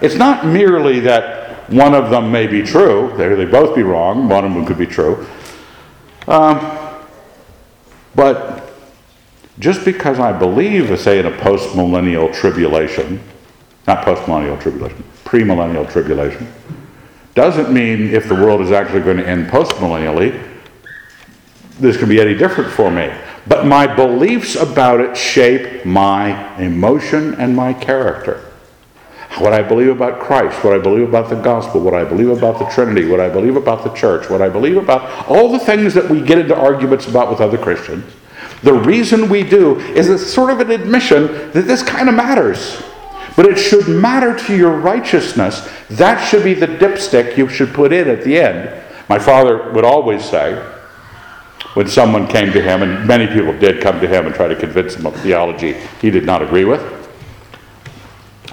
It's 0.02 0.16
not 0.16 0.46
merely 0.46 1.00
that 1.02 1.70
one 1.70 1.94
of 1.94 2.10
them 2.10 2.32
may 2.32 2.48
be 2.48 2.64
true, 2.64 3.14
they, 3.18 3.46
both 3.46 3.76
be 3.76 3.84
wrong, 3.84 4.28
one 4.28 4.46
of 4.46 4.54
them 4.54 4.66
could 4.66 4.78
be 4.78 4.86
true. 4.86 5.26
Um, 6.28 6.60
but 8.16 8.74
just 9.60 9.86
because 9.86 10.20
I 10.20 10.32
believe, 10.38 10.98
say, 11.00 11.20
in 11.20 11.26
a 11.26 11.38
post-millennial 11.38 12.34
tribulation, 12.34 13.22
not 13.88 14.04
post-millennial 14.04 14.58
tribulation, 14.58 15.04
premillennial 15.24 15.90
tribulation, 15.90 16.52
doesn't 17.36 17.72
mean 17.72 18.10
if 18.14 18.28
the 18.28 18.36
world 18.36 18.62
is 18.62 18.72
actually 18.72 19.02
going 19.02 19.18
to 19.18 19.28
end 19.28 19.50
post-millennially, 19.50 20.48
this 21.80 21.96
can 21.98 22.10
be 22.10 22.20
any 22.20 22.36
different 22.36 22.72
for 22.72 22.92
me. 22.92 23.12
But 23.48 23.66
my 23.66 23.88
beliefs 23.88 24.56
about 24.56 25.02
it 25.02 25.18
shape 25.18 25.86
my 25.86 26.58
emotion 26.58 27.34
and 27.36 27.56
my 27.56 27.74
character. 27.74 28.46
What 29.38 29.54
I 29.54 29.62
believe 29.62 29.90
about 29.90 30.20
Christ, 30.20 30.64
what 30.64 30.74
I 30.74 30.78
believe 30.78 31.08
about 31.08 31.30
the 31.30 31.42
gospel, 31.42 31.82
what 31.82 31.94
I 31.94 32.04
believe 32.04 32.30
about 32.30 32.60
the 32.60 32.66
Trinity, 32.66 33.08
what 33.08 33.20
I 33.20 33.30
believe 33.30 33.56
about 33.56 33.84
the 33.84 33.94
church, 33.94 34.30
what 34.30 34.42
I 34.42 34.50
believe 34.50 34.78
about 34.78 35.28
all 35.28 35.52
the 35.52 35.60
things 35.60 35.94
that 35.94 36.10
we 36.10 36.22
get 36.22 36.38
into 36.38 36.56
arguments 36.56 37.08
about 37.08 37.30
with 37.30 37.40
other 37.40 37.58
Christians 37.58 38.06
the 38.64 38.74
reason 38.74 39.30
we 39.30 39.44
do 39.44 39.80
is 39.80 40.10
it's 40.10 40.32
sort 40.32 40.52
of 40.52 40.60
an 40.60 40.72
admission 40.72 41.52
that 41.52 41.66
this 41.66 41.82
kind 41.82 42.08
of 42.10 42.16
matters. 42.16 42.82
But 43.36 43.46
it 43.48 43.58
should 43.58 43.88
matter 43.88 44.38
to 44.46 44.56
your 44.56 44.72
righteousness. 44.72 45.68
That 45.90 46.24
should 46.24 46.44
be 46.44 46.54
the 46.54 46.68
dipstick 46.68 47.38
you 47.38 47.48
should 47.48 47.74
put 47.74 47.92
in 47.92 48.08
at 48.08 48.24
the 48.24 48.40
end. 48.40 48.84
My 49.10 49.18
father 49.18 49.72
would 49.72 49.86
always 49.86 50.24
say, 50.24 50.64
when 51.74 51.88
someone 51.88 52.28
came 52.28 52.52
to 52.52 52.62
him, 52.62 52.82
and 52.84 53.08
many 53.08 53.28
people 53.28 53.58
did 53.58 53.82
come 53.82 54.00
to 54.02 54.08
him 54.08 54.26
and 54.26 54.36
try 54.36 54.48
to 54.48 54.56
convince 54.56 54.96
him 54.96 55.06
of 55.06 55.16
theology 55.22 55.74
he 56.02 56.10
did 56.10 56.26
not 56.26 56.42
agree 56.42 56.66
with. 56.66 56.82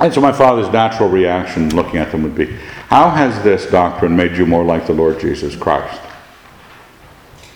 And 0.01 0.15
so 0.15 0.21
my 0.21 0.33
father's 0.33 0.73
natural 0.73 1.09
reaction 1.09 1.75
looking 1.75 1.97
at 1.97 2.13
them 2.13 2.23
would 2.23 2.37
be, 2.37 2.47
How 2.89 3.11
has 3.11 3.43
this 3.43 3.69
doctrine 3.71 4.17
made 4.17 4.37
you 4.37 4.47
more 4.47 4.65
like 4.65 4.87
the 4.87 4.93
Lord 4.93 5.19
Jesus 5.21 5.57
Christ? 5.57 6.01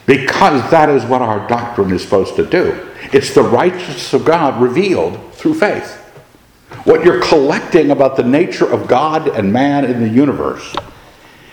because 0.06 0.68
that 0.70 0.88
is 0.88 1.04
what 1.04 1.22
our 1.22 1.46
doctrine 1.48 1.92
is 1.92 2.02
supposed 2.02 2.36
to 2.36 2.44
do. 2.44 2.88
It's 3.12 3.34
the 3.34 3.42
righteousness 3.42 4.12
of 4.12 4.24
God 4.24 4.60
revealed 4.60 5.32
through 5.34 5.54
faith. 5.54 5.96
What 6.84 7.04
you're 7.04 7.22
collecting 7.22 7.90
about 7.90 8.16
the 8.16 8.24
nature 8.24 8.70
of 8.70 8.88
God 8.88 9.28
and 9.28 9.52
man 9.52 9.84
in 9.84 10.00
the 10.00 10.08
universe 10.08 10.74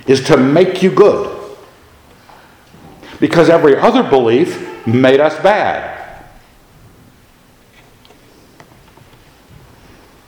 is 0.07 0.23
to 0.25 0.37
make 0.37 0.81
you 0.81 0.91
good. 0.91 1.38
Because 3.19 3.49
every 3.49 3.75
other 3.75 4.03
belief 4.03 4.87
made 4.87 5.19
us 5.19 5.37
bad. 5.41 5.97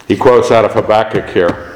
He 0.07 0.17
quotes 0.17 0.51
out 0.51 0.65
of 0.65 0.73
Habakkuk 0.73 1.29
here. 1.29 1.71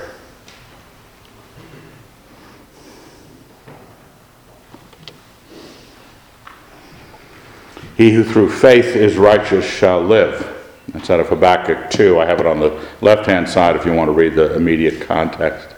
He 7.95 8.11
who 8.11 8.25
through 8.25 8.49
faith 8.49 8.95
is 8.95 9.15
righteous 9.15 9.65
shall 9.65 10.01
live. 10.01 10.51
That's 10.89 11.09
out 11.09 11.21
of 11.21 11.29
Habakkuk 11.29 11.89
2. 11.91 12.19
I 12.19 12.25
have 12.25 12.41
it 12.41 12.45
on 12.45 12.59
the 12.59 12.85
left 13.01 13.25
hand 13.25 13.47
side 13.47 13.75
if 13.75 13.85
you 13.85 13.93
want 13.93 14.09
to 14.09 14.11
read 14.11 14.35
the 14.35 14.53
immediate 14.55 15.01
context. 15.01 15.74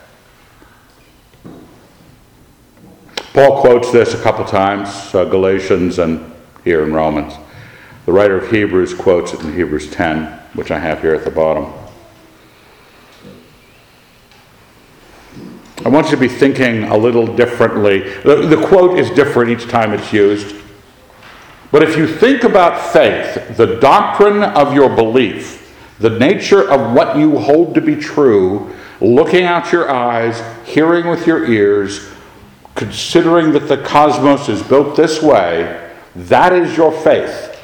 Paul 3.38 3.62
quotes 3.62 3.92
this 3.92 4.16
a 4.16 4.24
couple 4.24 4.44
times, 4.46 5.14
uh, 5.14 5.24
Galatians 5.24 6.00
and 6.00 6.34
here 6.64 6.84
in 6.84 6.92
Romans. 6.92 7.36
The 8.08 8.12
writer 8.12 8.36
of 8.36 8.50
Hebrews 8.50 8.96
quotes 8.96 9.32
it 9.32 9.42
in 9.42 9.54
Hebrews 9.54 9.92
10, 9.92 10.26
which 10.56 10.72
I 10.72 10.80
have 10.80 11.02
here 11.02 11.14
at 11.14 11.24
the 11.24 11.30
bottom. 11.30 11.72
I 15.86 15.90
want 15.90 16.08
you 16.08 16.14
to 16.14 16.18
be 16.18 16.28
thinking 16.28 16.86
a 16.86 16.98
little 16.98 17.28
differently. 17.28 18.00
The, 18.24 18.38
the 18.48 18.68
quote 18.68 18.98
is 18.98 19.12
different 19.12 19.52
each 19.52 19.70
time 19.70 19.94
it's 19.94 20.12
used. 20.12 20.56
But 21.72 21.84
if 21.84 21.96
you 21.96 22.08
think 22.08 22.44
about 22.44 22.92
faith, 22.92 23.56
the 23.56 23.76
doctrine 23.80 24.42
of 24.42 24.74
your 24.74 24.90
belief, 24.90 25.78
the 26.00 26.10
nature 26.10 26.68
of 26.68 26.96
what 26.96 27.16
you 27.16 27.38
hold 27.38 27.76
to 27.76 27.82
be 27.82 27.98
true, 27.98 28.74
looking 29.00 29.44
out 29.44 29.72
your 29.72 29.92
eyes, 29.92 30.42
hearing 30.68 31.08
with 31.08 31.28
your 31.28 31.46
ears, 31.46 32.17
considering 32.78 33.52
that 33.54 33.68
the 33.68 33.78
cosmos 33.78 34.48
is 34.48 34.62
built 34.62 34.96
this 34.96 35.22
way, 35.22 35.92
that 36.16 36.54
is 36.54 36.78
your 36.78 36.92
faith. 36.92 37.56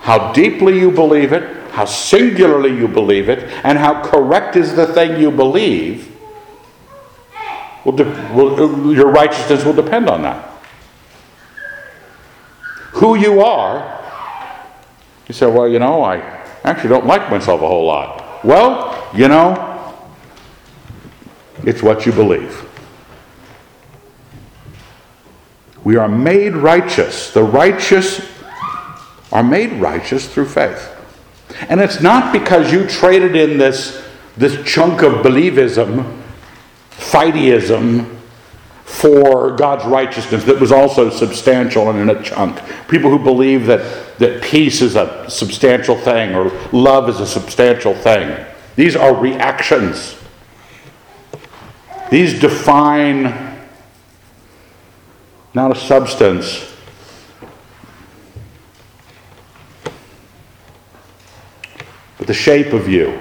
How 0.00 0.32
deeply 0.32 0.78
you 0.78 0.90
believe 0.90 1.32
it, 1.32 1.70
how 1.72 1.84
singularly 1.84 2.74
you 2.74 2.88
believe 2.88 3.28
it, 3.28 3.44
and 3.62 3.76
how 3.76 4.02
correct 4.02 4.56
is 4.56 4.74
the 4.74 4.86
thing 4.86 5.20
you 5.20 5.30
believe, 5.30 6.16
will 7.84 7.92
de- 7.92 8.32
will, 8.32 8.94
your 8.94 9.10
righteousness 9.10 9.64
will 9.64 9.74
depend 9.74 10.08
on 10.08 10.22
that. 10.22 10.50
Who 12.92 13.16
you 13.16 13.42
are, 13.42 14.02
you 15.28 15.34
say, 15.34 15.46
well, 15.46 15.68
you 15.68 15.78
know, 15.78 16.02
I 16.02 16.16
actually 16.64 16.88
don't 16.88 17.06
like 17.06 17.30
myself 17.30 17.60
a 17.60 17.68
whole 17.68 17.84
lot. 17.84 18.42
Well, 18.42 19.10
you 19.14 19.28
know, 19.28 19.94
it's 21.64 21.82
what 21.82 22.06
you 22.06 22.12
believe. 22.12 22.65
We 25.86 25.94
are 25.94 26.08
made 26.08 26.56
righteous. 26.56 27.30
The 27.30 27.44
righteous 27.44 28.20
are 29.30 29.44
made 29.44 29.74
righteous 29.74 30.26
through 30.26 30.46
faith. 30.46 30.92
And 31.68 31.80
it's 31.80 32.00
not 32.00 32.32
because 32.32 32.72
you 32.72 32.88
traded 32.88 33.36
in 33.36 33.56
this, 33.56 34.04
this 34.36 34.68
chunk 34.68 35.02
of 35.02 35.24
believism, 35.24 36.20
fideism, 36.90 38.18
for 38.82 39.54
God's 39.54 39.84
righteousness 39.84 40.42
that 40.42 40.58
was 40.58 40.72
also 40.72 41.08
substantial 41.08 41.88
and 41.88 42.00
in 42.00 42.10
a 42.10 42.20
chunk. 42.20 42.60
People 42.88 43.08
who 43.08 43.20
believe 43.20 43.66
that, 43.66 44.18
that 44.18 44.42
peace 44.42 44.82
is 44.82 44.96
a 44.96 45.30
substantial 45.30 45.94
thing 45.96 46.34
or 46.34 46.50
love 46.72 47.08
is 47.08 47.20
a 47.20 47.26
substantial 47.28 47.94
thing. 47.94 48.44
These 48.74 48.96
are 48.96 49.14
reactions. 49.14 50.16
These 52.10 52.40
define 52.40 53.45
not 55.56 55.74
a 55.74 55.80
substance. 55.80 56.70
But 62.18 62.26
the 62.26 62.34
shape 62.34 62.74
of 62.74 62.90
you. 62.90 63.18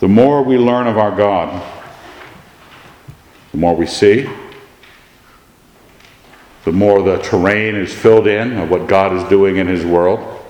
The 0.00 0.08
more 0.08 0.42
we 0.42 0.58
learn 0.58 0.86
of 0.86 0.98
our 0.98 1.16
God, 1.16 1.66
the 3.52 3.56
more 3.56 3.74
we 3.74 3.86
see, 3.86 4.28
the 6.66 6.72
more 6.72 7.02
the 7.02 7.22
terrain 7.22 7.74
is 7.74 7.90
filled 7.90 8.26
in 8.26 8.52
of 8.58 8.68
what 8.68 8.86
God 8.86 9.14
is 9.14 9.24
doing 9.30 9.56
in 9.56 9.66
His 9.66 9.82
world. 9.82 10.44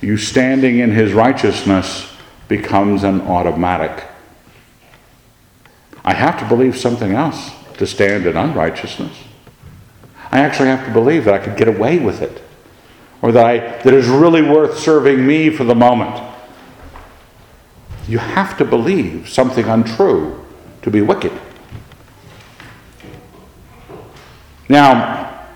You 0.00 0.16
standing 0.16 0.78
in 0.78 0.92
His 0.92 1.12
righteousness 1.14 2.12
becomes 2.46 3.02
an 3.02 3.22
automatic. 3.22 4.07
I 6.08 6.14
have 6.14 6.38
to 6.38 6.48
believe 6.48 6.74
something 6.74 7.12
else 7.12 7.50
to 7.76 7.86
stand 7.86 8.24
in 8.24 8.34
unrighteousness. 8.34 9.14
I 10.30 10.40
actually 10.40 10.68
have 10.68 10.86
to 10.86 10.90
believe 10.90 11.26
that 11.26 11.34
I 11.34 11.38
could 11.38 11.58
get 11.58 11.68
away 11.68 11.98
with 11.98 12.22
it, 12.22 12.42
or 13.20 13.30
that, 13.30 13.44
I, 13.44 13.58
that 13.82 13.92
is 13.92 14.08
really 14.08 14.40
worth 14.40 14.78
serving 14.78 15.26
me 15.26 15.50
for 15.50 15.64
the 15.64 15.74
moment. 15.74 16.18
You 18.08 18.16
have 18.16 18.56
to 18.56 18.64
believe 18.64 19.28
something 19.28 19.66
untrue 19.66 20.46
to 20.80 20.90
be 20.90 21.02
wicked. 21.02 21.38
Now, 24.66 25.46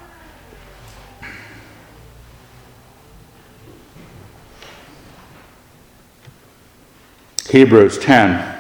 Hebrews 7.49 7.99
10 8.01 8.52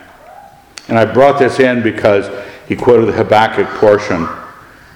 and 0.92 0.98
I 0.98 1.06
brought 1.06 1.38
this 1.38 1.58
in 1.58 1.82
because 1.82 2.28
he 2.68 2.76
quoted 2.76 3.06
the 3.06 3.12
Habakkuk 3.12 3.66
portion. 3.78 4.28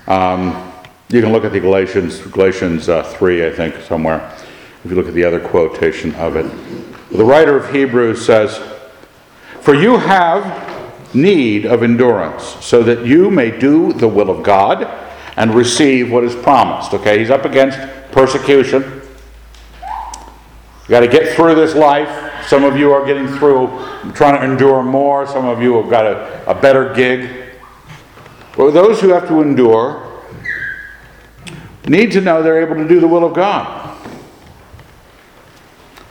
Um, 0.06 0.70
you 1.08 1.22
can 1.22 1.32
look 1.32 1.46
at 1.46 1.52
the 1.52 1.60
Galatians, 1.60 2.20
Galatians 2.20 2.90
uh, 2.90 3.02
3, 3.02 3.46
I 3.46 3.50
think, 3.50 3.76
somewhere, 3.76 4.30
if 4.84 4.90
you 4.90 4.94
look 4.94 5.08
at 5.08 5.14
the 5.14 5.24
other 5.24 5.40
quotation 5.40 6.14
of 6.16 6.36
it. 6.36 6.42
The 7.16 7.24
writer 7.24 7.56
of 7.56 7.72
Hebrews 7.72 8.26
says, 8.26 8.60
For 9.62 9.74
you 9.74 9.96
have 9.96 11.14
need 11.14 11.64
of 11.64 11.82
endurance, 11.82 12.44
so 12.62 12.82
that 12.82 13.06
you 13.06 13.30
may 13.30 13.58
do 13.58 13.94
the 13.94 14.06
will 14.06 14.28
of 14.28 14.42
God 14.42 14.86
and 15.38 15.54
receive 15.54 16.12
what 16.12 16.24
is 16.24 16.34
promised. 16.34 16.92
Okay, 16.92 17.20
he's 17.20 17.30
up 17.30 17.46
against 17.46 17.78
persecution. 18.12 18.82
You 18.82 20.90
got 20.90 21.00
to 21.00 21.08
get 21.08 21.34
through 21.34 21.54
this 21.54 21.74
life. 21.74 22.25
Some 22.46 22.62
of 22.62 22.76
you 22.76 22.92
are 22.92 23.04
getting 23.04 23.26
through, 23.26 23.66
trying 24.14 24.40
to 24.40 24.44
endure 24.44 24.82
more. 24.82 25.26
Some 25.26 25.46
of 25.46 25.60
you 25.60 25.80
have 25.80 25.90
got 25.90 26.06
a, 26.06 26.50
a 26.50 26.54
better 26.54 26.94
gig. 26.94 27.44
But 28.56 28.70
those 28.70 29.00
who 29.00 29.08
have 29.08 29.26
to 29.28 29.42
endure 29.42 30.22
need 31.86 32.12
to 32.12 32.20
know 32.20 32.42
they're 32.42 32.62
able 32.62 32.76
to 32.76 32.86
do 32.86 33.00
the 33.00 33.08
will 33.08 33.24
of 33.24 33.34
God. 33.34 33.82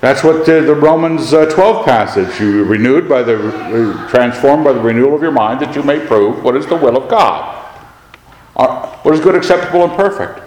That's 0.02 0.24
what 0.24 0.46
the, 0.46 0.62
the 0.62 0.76
Romans 0.76 1.34
uh, 1.34 1.46
12 1.46 1.86
passage, 1.86 2.40
you 2.40 2.66
renewed 2.66 3.10
by 3.10 3.24
the, 3.24 4.06
transformed 4.10 4.66
by 4.66 4.74
the 4.74 4.82
renewal 4.82 5.16
of 5.16 5.22
your 5.22 5.32
mind, 5.32 5.62
that 5.62 5.76
you 5.76 5.84
may 5.84 6.06
prove 6.06 6.44
what 6.44 6.56
is 6.56 6.68
the 6.68 6.76
will 6.76 6.98
of 7.02 7.10
God. 7.10 7.54
Uh, 8.56 8.88
what 8.98 9.16
is 9.16 9.22
good, 9.22 9.36
acceptable, 9.36 9.84
and 9.84 9.94
perfect 9.94 10.45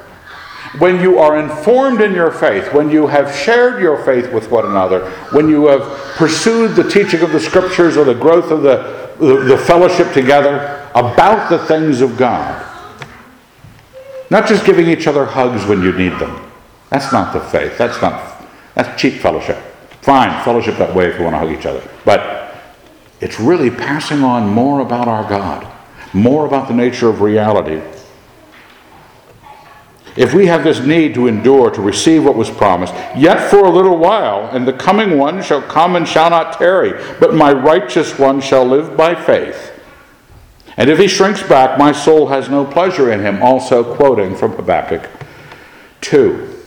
when 0.78 1.00
you 1.00 1.18
are 1.18 1.38
informed 1.38 2.00
in 2.00 2.12
your 2.12 2.30
faith, 2.30 2.72
when 2.74 2.90
you 2.90 3.06
have 3.06 3.34
shared 3.34 3.80
your 3.80 4.04
faith 4.04 4.32
with 4.32 4.50
one 4.50 4.66
another, 4.66 5.10
when 5.32 5.48
you 5.48 5.66
have 5.66 5.82
pursued 6.16 6.76
the 6.76 6.88
teaching 6.88 7.22
of 7.22 7.32
the 7.32 7.40
scriptures 7.40 7.96
or 7.96 8.04
the 8.04 8.14
growth 8.14 8.50
of 8.50 8.62
the, 8.62 9.16
the, 9.18 9.44
the, 9.44 9.58
fellowship 9.58 10.12
together 10.12 10.88
about 10.94 11.48
the 11.48 11.58
things 11.66 12.00
of 12.02 12.18
God, 12.18 12.64
not 14.30 14.46
just 14.46 14.66
giving 14.66 14.88
each 14.88 15.06
other 15.06 15.24
hugs 15.24 15.64
when 15.64 15.82
you 15.82 15.92
need 15.92 16.12
them. 16.18 16.50
That's 16.90 17.12
not 17.12 17.32
the 17.32 17.40
faith. 17.40 17.78
That's 17.78 18.00
not 18.02 18.44
that's 18.74 19.00
cheap 19.00 19.14
fellowship. 19.14 19.56
Fine, 20.02 20.44
fellowship 20.44 20.76
that 20.76 20.94
way 20.94 21.06
if 21.06 21.18
you 21.18 21.24
want 21.24 21.34
to 21.34 21.38
hug 21.38 21.50
each 21.50 21.66
other. 21.66 21.82
But 22.04 22.54
it's 23.20 23.40
really 23.40 23.70
passing 23.70 24.22
on 24.22 24.48
more 24.48 24.80
about 24.80 25.08
our 25.08 25.28
God, 25.28 25.66
more 26.12 26.46
about 26.46 26.68
the 26.68 26.74
nature 26.74 27.08
of 27.08 27.20
reality 27.20 27.82
if 30.18 30.34
we 30.34 30.46
have 30.46 30.64
this 30.64 30.80
need 30.80 31.14
to 31.14 31.28
endure 31.28 31.70
to 31.70 31.80
receive 31.80 32.24
what 32.24 32.34
was 32.34 32.50
promised, 32.50 32.92
yet 33.16 33.48
for 33.48 33.64
a 33.64 33.70
little 33.70 33.96
while, 33.96 34.48
and 34.50 34.66
the 34.66 34.72
coming 34.72 35.16
one 35.16 35.40
shall 35.44 35.62
come 35.62 35.94
and 35.94 36.08
shall 36.08 36.28
not 36.28 36.58
tarry, 36.58 37.00
but 37.20 37.34
my 37.34 37.52
righteous 37.52 38.18
one 38.18 38.40
shall 38.40 38.64
live 38.64 38.96
by 38.96 39.14
faith. 39.14 39.72
And 40.76 40.90
if 40.90 40.98
he 40.98 41.06
shrinks 41.06 41.40
back, 41.44 41.78
my 41.78 41.92
soul 41.92 42.26
has 42.26 42.48
no 42.48 42.64
pleasure 42.64 43.12
in 43.12 43.20
him. 43.20 43.40
Also 43.44 43.94
quoting 43.94 44.34
from 44.34 44.56
Habakkuk 44.56 45.08
2. 46.00 46.64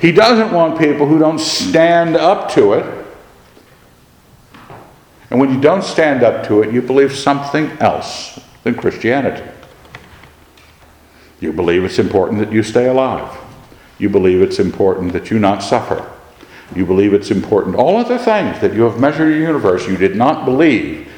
He 0.00 0.10
doesn't 0.10 0.52
want 0.52 0.76
people 0.76 1.06
who 1.06 1.20
don't 1.20 1.38
stand 1.38 2.16
up 2.16 2.50
to 2.54 2.72
it. 2.72 3.06
And 5.30 5.38
when 5.38 5.54
you 5.54 5.60
don't 5.60 5.84
stand 5.84 6.24
up 6.24 6.44
to 6.48 6.62
it, 6.62 6.72
you 6.72 6.82
believe 6.82 7.14
something 7.14 7.70
else 7.78 8.40
than 8.64 8.74
Christianity. 8.74 9.51
You 11.42 11.52
believe 11.52 11.82
it's 11.82 11.98
important 11.98 12.38
that 12.38 12.52
you 12.52 12.62
stay 12.62 12.86
alive. 12.86 13.36
You 13.98 14.08
believe 14.08 14.40
it's 14.40 14.60
important 14.60 15.12
that 15.12 15.28
you 15.28 15.40
not 15.40 15.60
suffer. 15.60 16.08
You 16.72 16.86
believe 16.86 17.12
it's 17.12 17.32
important. 17.32 17.74
All 17.74 17.96
other 17.96 18.16
things 18.16 18.60
that 18.60 18.74
you 18.74 18.82
have 18.82 19.00
measured 19.00 19.28
your 19.28 19.40
universe, 19.40 19.88
you 19.88 19.96
did 19.96 20.14
not 20.14 20.44
believe 20.44 21.10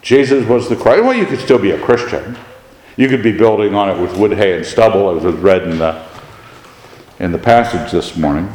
Jesus 0.00 0.46
was 0.46 0.70
the 0.70 0.76
Christ. 0.76 1.04
Well, 1.04 1.12
you 1.12 1.26
could 1.26 1.38
still 1.38 1.58
be 1.58 1.72
a 1.72 1.80
Christian. 1.80 2.38
You 2.96 3.08
could 3.08 3.22
be 3.22 3.30
building 3.30 3.74
on 3.74 3.90
it 3.90 4.00
with 4.00 4.16
wood, 4.16 4.32
hay, 4.32 4.56
and 4.56 4.64
stubble, 4.64 5.14
as 5.14 5.22
was 5.22 5.34
read 5.34 5.64
in 5.64 5.78
the, 5.78 6.02
in 7.18 7.30
the 7.30 7.38
passage 7.38 7.92
this 7.92 8.16
morning. 8.16 8.50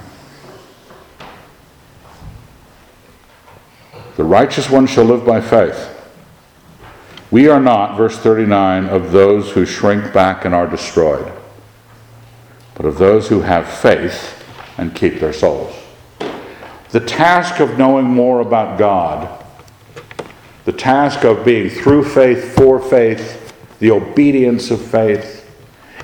The 4.15 4.23
righteous 4.23 4.67
one 4.67 4.87
shall 4.87 5.05
live 5.05 5.23
by 5.27 5.41
faith. 5.41 5.92
We 7.33 7.47
are 7.47 7.59
not, 7.59 7.97
verse 7.97 8.15
39, 8.19 8.85
of 8.89 9.11
those 9.11 9.49
who 9.49 9.65
shrink 9.65 10.13
back 10.13 10.45
and 10.45 10.53
are 10.53 10.67
destroyed, 10.67 11.33
but 12.75 12.85
of 12.85 12.99
those 12.99 13.27
who 13.27 13.41
have 13.41 13.67
faith 13.67 14.45
and 14.77 14.93
keep 14.93 15.19
their 15.19 15.33
souls. 15.33 15.75
The 16.91 16.99
task 16.99 17.59
of 17.59 17.79
knowing 17.79 18.05
more 18.05 18.41
about 18.41 18.77
God, 18.77 19.43
the 20.65 20.73
task 20.73 21.25
of 21.25 21.43
being 21.43 21.71
through 21.71 22.03
faith, 22.03 22.55
for 22.55 22.79
faith, 22.79 23.51
the 23.79 23.89
obedience 23.89 24.69
of 24.69 24.79
faith, 24.79 25.39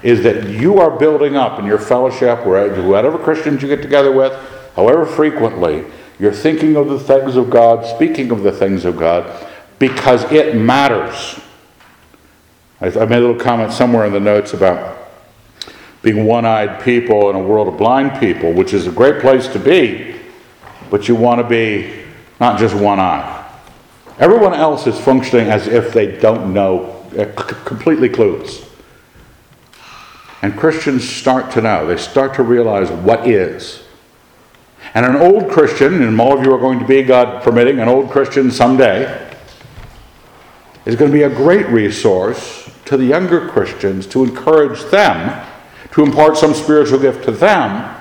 is 0.01 0.23
that 0.23 0.49
you 0.49 0.80
are 0.80 0.97
building 0.97 1.36
up 1.36 1.59
in 1.59 1.65
your 1.65 1.77
fellowship, 1.77 2.43
whatever 2.43 3.19
Christians 3.19 3.61
you 3.61 3.67
get 3.67 3.84
together 3.84 4.11
with, 4.11 4.34
however 4.75 5.05
frequently, 5.05 5.86
you're 6.17 6.34
thinking 6.34 6.75
of 6.75 6.89
the 6.89 6.99
things 6.99 7.36
of 7.36 7.51
God, 7.51 7.86
speaking 7.86 8.32
of 8.32 8.41
the 8.41 8.51
things 8.51 8.84
of 8.84 8.97
God, 8.97 9.45
because 9.80 10.30
it 10.32 10.55
matters. 10.55 11.39
I, 12.82 12.89
made 12.89 13.17
a 13.17 13.19
little 13.19 13.36
comment 13.36 13.73
somewhere 13.73 14.05
in 14.05 14.13
the 14.13 14.19
notes 14.19 14.53
about 14.53 14.97
being 16.01 16.25
one 16.25 16.45
eyed 16.45 16.82
people 16.82 17.30
in 17.30 17.36
a 17.36 17.39
world 17.39 17.67
of 17.67 17.77
blind 17.77 18.19
people, 18.19 18.53
which 18.53 18.73
is 18.73 18.88
a 18.88 18.91
great 18.91 19.21
place 19.21 19.47
to 19.49 19.59
be, 19.59 20.15
but 20.89 21.07
you 21.07 21.15
want 21.15 21.41
to 21.41 21.47
be 21.47 22.05
not 22.39 22.57
just 22.57 22.73
one 22.75 22.99
eye. 22.99 23.36
Everyone 24.17 24.53
else 24.53 24.88
is 24.88 24.99
functioning 24.99 25.47
as 25.47 25.67
if 25.67 25.93
they 25.93 26.19
don't 26.19 26.53
know, 26.53 27.05
uh, 27.17 27.25
completely 27.65 28.09
clueless. 28.09 28.65
And 30.41 30.57
Christians 30.57 31.07
start 31.07 31.51
to 31.51 31.61
know, 31.61 31.86
they 31.86 31.97
start 31.97 32.34
to 32.36 32.43
realize 32.43 32.89
what 32.89 33.27
is. 33.27 33.84
And 34.93 35.05
an 35.05 35.17
old 35.17 35.51
Christian, 35.51 36.01
and 36.01 36.19
all 36.19 36.38
of 36.38 36.45
you 36.45 36.53
are 36.53 36.57
going 36.57 36.80
to 36.80 36.86
be, 36.86 37.03
God 37.03 37.43
permitting, 37.43 37.80
an 37.80 37.89
old 37.89 38.09
Christian 38.09 38.49
someday, 38.49 39.28
is 40.89 40.95
going 40.95 41.11
to 41.11 41.15
be 41.15 41.23
a 41.23 41.29
great 41.29 41.67
resource 41.67 42.67
to 42.85 42.97
the 42.97 43.05
younger 43.05 43.47
Christians 43.47 44.07
to 44.07 44.23
encourage 44.23 44.83
them, 44.85 45.47
to 45.91 46.01
impart 46.03 46.35
some 46.35 46.55
spiritual 46.55 46.97
gift 46.97 47.23
to 47.25 47.31
them. 47.31 47.95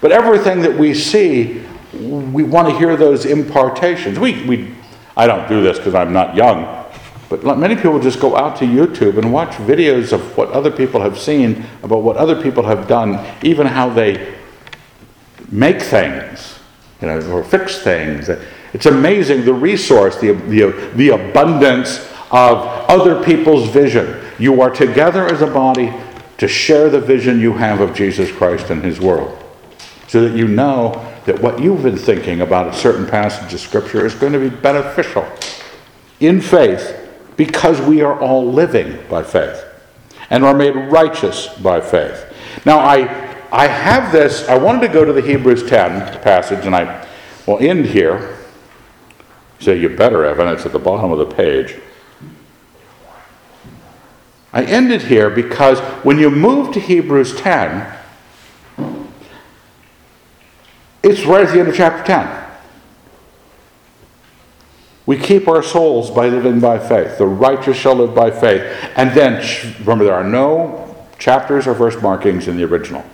But 0.00 0.12
everything 0.12 0.60
that 0.60 0.78
we 0.78 0.94
see, 0.94 1.64
we 1.92 2.44
want 2.44 2.68
to 2.68 2.78
hear 2.78 2.96
those 2.96 3.26
impartations. 3.26 4.20
We, 4.20 4.44
we, 4.46 4.72
I 5.16 5.26
don't 5.26 5.48
do 5.48 5.60
this 5.62 5.78
because 5.78 5.96
I'm 5.96 6.12
not 6.12 6.36
young, 6.36 6.86
but 7.28 7.58
many 7.58 7.74
people 7.74 7.98
just 7.98 8.20
go 8.20 8.36
out 8.36 8.56
to 8.58 8.64
YouTube 8.64 9.18
and 9.18 9.32
watch 9.32 9.50
videos 9.54 10.12
of 10.12 10.36
what 10.36 10.48
other 10.50 10.70
people 10.70 11.00
have 11.00 11.18
seen, 11.18 11.64
about 11.82 12.02
what 12.02 12.16
other 12.16 12.40
people 12.40 12.62
have 12.62 12.86
done, 12.86 13.18
even 13.42 13.66
how 13.66 13.88
they 13.88 14.32
make 15.50 15.82
things, 15.82 16.60
you 17.00 17.08
know, 17.08 17.20
or 17.32 17.42
fix 17.42 17.82
things. 17.82 18.30
It's 18.72 18.86
amazing 18.86 19.44
the 19.44 19.54
resource, 19.54 20.18
the, 20.18 20.32
the, 20.32 20.90
the 20.94 21.08
abundance 21.10 21.98
of 22.30 22.58
other 22.88 23.22
people's 23.22 23.68
vision. 23.68 24.24
You 24.38 24.62
are 24.62 24.70
together 24.70 25.26
as 25.26 25.42
a 25.42 25.46
body 25.46 25.92
to 26.38 26.48
share 26.48 26.88
the 26.88 27.00
vision 27.00 27.38
you 27.38 27.52
have 27.52 27.80
of 27.80 27.94
Jesus 27.94 28.32
Christ 28.32 28.70
and 28.70 28.82
His 28.82 28.98
world, 28.98 29.38
so 30.08 30.26
that 30.26 30.36
you 30.36 30.48
know 30.48 31.08
that 31.26 31.40
what 31.40 31.60
you've 31.60 31.82
been 31.82 31.96
thinking 31.96 32.40
about 32.40 32.68
a 32.68 32.76
certain 32.76 33.06
passage 33.06 33.52
of 33.54 33.60
Scripture 33.60 34.04
is 34.04 34.14
going 34.14 34.32
to 34.32 34.40
be 34.40 34.50
beneficial 34.50 35.26
in 36.18 36.40
faith 36.40 36.98
because 37.36 37.80
we 37.80 38.00
are 38.00 38.18
all 38.20 38.50
living 38.50 38.98
by 39.08 39.22
faith 39.22 39.64
and 40.30 40.44
are 40.44 40.54
made 40.54 40.74
righteous 40.74 41.48
by 41.58 41.80
faith. 41.80 42.24
Now, 42.64 42.78
I, 42.78 43.00
I 43.52 43.66
have 43.66 44.12
this, 44.12 44.48
I 44.48 44.56
wanted 44.56 44.86
to 44.86 44.92
go 44.92 45.04
to 45.04 45.12
the 45.12 45.20
Hebrews 45.20 45.68
10 45.68 46.22
passage, 46.22 46.64
and 46.64 46.74
I 46.74 47.06
will 47.46 47.58
end 47.58 47.86
here. 47.86 48.38
Say, 49.62 49.78
you 49.78 49.88
better, 49.90 50.24
Evan, 50.24 50.48
it's 50.48 50.66
at 50.66 50.72
the 50.72 50.80
bottom 50.80 51.12
of 51.12 51.18
the 51.18 51.34
page. 51.34 51.76
I 54.52 54.64
ended 54.64 55.02
here 55.02 55.30
because 55.30 55.78
when 56.04 56.18
you 56.18 56.30
move 56.30 56.74
to 56.74 56.80
Hebrews 56.80 57.36
10, 57.36 57.96
it's 61.04 61.24
right 61.24 61.46
at 61.46 61.52
the 61.52 61.60
end 61.60 61.68
of 61.68 61.76
chapter 61.76 62.04
10. 62.04 62.42
We 65.06 65.16
keep 65.16 65.46
our 65.46 65.62
souls 65.62 66.10
by 66.10 66.28
living 66.28 66.58
by 66.58 66.80
faith. 66.80 67.18
The 67.18 67.26
righteous 67.26 67.76
shall 67.76 67.94
live 67.94 68.16
by 68.16 68.32
faith. 68.32 68.62
And 68.96 69.12
then, 69.12 69.46
remember, 69.80 70.04
there 70.04 70.14
are 70.14 70.24
no 70.24 70.92
chapters 71.20 71.68
or 71.68 71.74
verse 71.74 72.02
markings 72.02 72.48
in 72.48 72.56
the 72.56 72.64
original. 72.64 73.04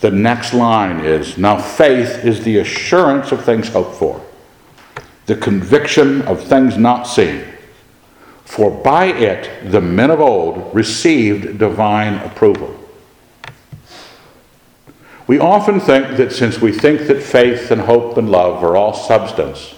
The 0.00 0.10
next 0.10 0.52
line 0.52 1.00
is 1.00 1.38
Now 1.38 1.58
faith 1.58 2.26
is 2.26 2.44
the 2.44 2.58
assurance 2.58 3.32
of 3.32 3.42
things 3.42 3.70
hoped 3.70 3.96
for, 3.96 4.22
the 5.30 5.36
conviction 5.36 6.22
of 6.22 6.42
things 6.42 6.76
not 6.76 7.04
seen. 7.04 7.44
For 8.44 8.68
by 8.68 9.04
it 9.04 9.70
the 9.70 9.80
men 9.80 10.10
of 10.10 10.20
old 10.20 10.74
received 10.74 11.56
divine 11.56 12.14
approval. 12.14 12.76
We 15.28 15.38
often 15.38 15.78
think 15.78 16.16
that 16.16 16.32
since 16.32 16.60
we 16.60 16.72
think 16.72 17.02
that 17.06 17.22
faith 17.22 17.70
and 17.70 17.80
hope 17.80 18.16
and 18.16 18.28
love 18.28 18.64
are 18.64 18.76
all 18.76 18.92
substance, 18.92 19.76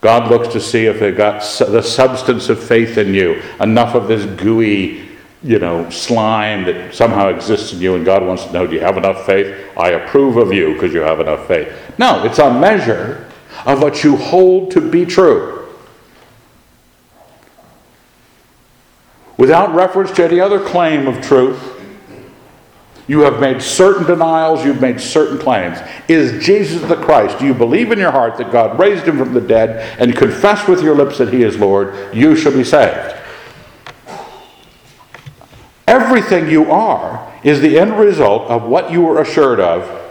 God 0.00 0.30
looks 0.30 0.48
to 0.54 0.62
see 0.62 0.86
if 0.86 0.98
they've 0.98 1.14
got 1.14 1.42
the 1.58 1.82
substance 1.82 2.48
of 2.48 2.58
faith 2.58 2.96
in 2.96 3.12
you, 3.12 3.42
enough 3.60 3.94
of 3.94 4.08
this 4.08 4.24
gooey, 4.40 5.10
you 5.42 5.58
know, 5.58 5.90
slime 5.90 6.64
that 6.64 6.94
somehow 6.94 7.28
exists 7.28 7.74
in 7.74 7.82
you, 7.82 7.96
and 7.96 8.06
God 8.06 8.22
wants 8.22 8.46
to 8.46 8.52
know, 8.54 8.66
do 8.66 8.76
you 8.76 8.80
have 8.80 8.96
enough 8.96 9.26
faith? 9.26 9.54
I 9.76 9.90
approve 9.90 10.38
of 10.38 10.54
you 10.54 10.72
because 10.72 10.94
you 10.94 11.00
have 11.00 11.20
enough 11.20 11.46
faith. 11.46 11.70
No, 11.98 12.24
it's 12.24 12.38
a 12.38 12.50
measure 12.50 13.30
of 13.64 13.80
what 13.80 14.04
you 14.04 14.16
hold 14.16 14.70
to 14.72 14.80
be 14.80 15.04
true. 15.04 15.66
Without 19.36 19.74
reference 19.74 20.12
to 20.12 20.24
any 20.24 20.40
other 20.40 20.60
claim 20.60 21.06
of 21.06 21.20
truth, 21.20 21.70
you 23.06 23.20
have 23.20 23.40
made 23.40 23.60
certain 23.60 24.06
denials, 24.06 24.64
you've 24.64 24.80
made 24.80 25.00
certain 25.00 25.38
claims. 25.38 25.78
Is 26.08 26.42
Jesus 26.44 26.82
the 26.88 26.96
Christ? 26.96 27.38
Do 27.38 27.44
you 27.44 27.52
believe 27.52 27.92
in 27.92 27.98
your 27.98 28.12
heart 28.12 28.38
that 28.38 28.50
God 28.50 28.78
raised 28.78 29.04
him 29.06 29.18
from 29.18 29.34
the 29.34 29.40
dead 29.40 30.00
and 30.00 30.16
confess 30.16 30.66
with 30.66 30.82
your 30.82 30.94
lips 30.94 31.18
that 31.18 31.32
he 31.32 31.42
is 31.42 31.58
Lord? 31.58 32.14
You 32.14 32.34
shall 32.34 32.52
be 32.52 32.64
saved. 32.64 33.14
Everything 35.86 36.48
you 36.48 36.70
are 36.70 37.32
is 37.44 37.60
the 37.60 37.78
end 37.78 37.98
result 37.98 38.48
of 38.50 38.62
what 38.62 38.90
you 38.90 39.02
were 39.02 39.20
assured 39.20 39.60
of 39.60 40.03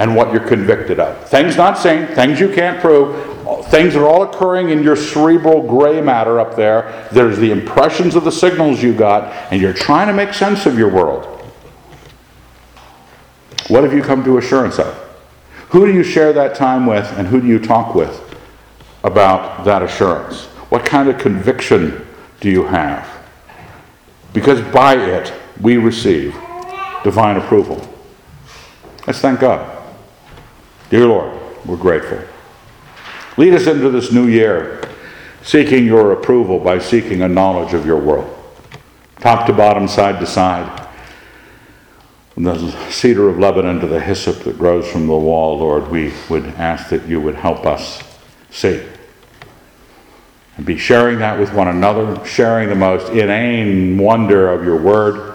and 0.00 0.16
what 0.16 0.32
you're 0.32 0.48
convicted 0.48 0.98
of. 0.98 1.28
Things 1.28 1.58
not 1.58 1.76
seen, 1.76 2.06
things 2.06 2.40
you 2.40 2.48
can't 2.48 2.80
prove, 2.80 3.66
things 3.66 3.94
are 3.94 4.06
all 4.06 4.22
occurring 4.22 4.70
in 4.70 4.82
your 4.82 4.96
cerebral 4.96 5.62
gray 5.62 6.00
matter 6.00 6.40
up 6.40 6.56
there. 6.56 7.06
There's 7.12 7.36
the 7.36 7.52
impressions 7.52 8.16
of 8.16 8.24
the 8.24 8.32
signals 8.32 8.82
you 8.82 8.94
got, 8.94 9.24
and 9.52 9.60
you're 9.60 9.74
trying 9.74 10.06
to 10.06 10.14
make 10.14 10.32
sense 10.32 10.64
of 10.64 10.78
your 10.78 10.88
world. 10.88 11.26
What 13.68 13.84
have 13.84 13.92
you 13.92 14.02
come 14.02 14.24
to 14.24 14.38
assurance 14.38 14.78
of? 14.78 14.94
Who 15.68 15.84
do 15.84 15.92
you 15.92 16.02
share 16.02 16.32
that 16.32 16.54
time 16.54 16.86
with, 16.86 17.06
and 17.18 17.28
who 17.28 17.38
do 17.38 17.46
you 17.46 17.58
talk 17.58 17.94
with 17.94 18.24
about 19.04 19.66
that 19.66 19.82
assurance? 19.82 20.46
What 20.70 20.86
kind 20.86 21.10
of 21.10 21.18
conviction 21.18 22.06
do 22.40 22.48
you 22.48 22.64
have? 22.64 23.06
Because 24.32 24.62
by 24.72 24.94
it 24.94 25.30
we 25.60 25.76
receive 25.76 26.32
divine 27.04 27.36
approval. 27.36 27.86
Let's 29.06 29.18
thank 29.18 29.40
God. 29.40 29.79
Dear 30.90 31.06
Lord, 31.06 31.40
we're 31.64 31.76
grateful. 31.76 32.20
Lead 33.36 33.54
us 33.54 33.66
into 33.66 33.90
this 33.90 34.12
new 34.12 34.26
year 34.26 34.82
seeking 35.42 35.86
your 35.86 36.12
approval 36.12 36.58
by 36.58 36.78
seeking 36.78 37.22
a 37.22 37.28
knowledge 37.28 37.72
of 37.72 37.86
your 37.86 37.98
world, 37.98 38.36
top 39.20 39.46
to 39.46 39.52
bottom, 39.54 39.88
side 39.88 40.20
to 40.20 40.26
side 40.26 40.80
from 42.40 42.44
the 42.44 42.90
cedar 42.90 43.28
of 43.28 43.38
Lebanon 43.38 43.80
to 43.80 43.86
the 43.86 44.00
hyssop 44.00 44.44
that 44.44 44.56
grows 44.56 44.90
from 44.90 45.06
the 45.06 45.16
wall, 45.16 45.58
Lord, 45.58 45.88
we 45.88 46.12
would 46.30 46.46
ask 46.46 46.88
that 46.88 47.06
you 47.06 47.20
would 47.20 47.34
help 47.34 47.66
us 47.66 48.02
see. 48.50 48.82
And 50.56 50.64
be 50.64 50.78
sharing 50.78 51.18
that 51.18 51.38
with 51.38 51.52
one 51.52 51.68
another, 51.68 52.24
sharing 52.24 52.70
the 52.70 52.74
most 52.74 53.12
inane 53.12 53.98
wonder 53.98 54.50
of 54.50 54.64
your 54.64 54.80
word 54.80 55.29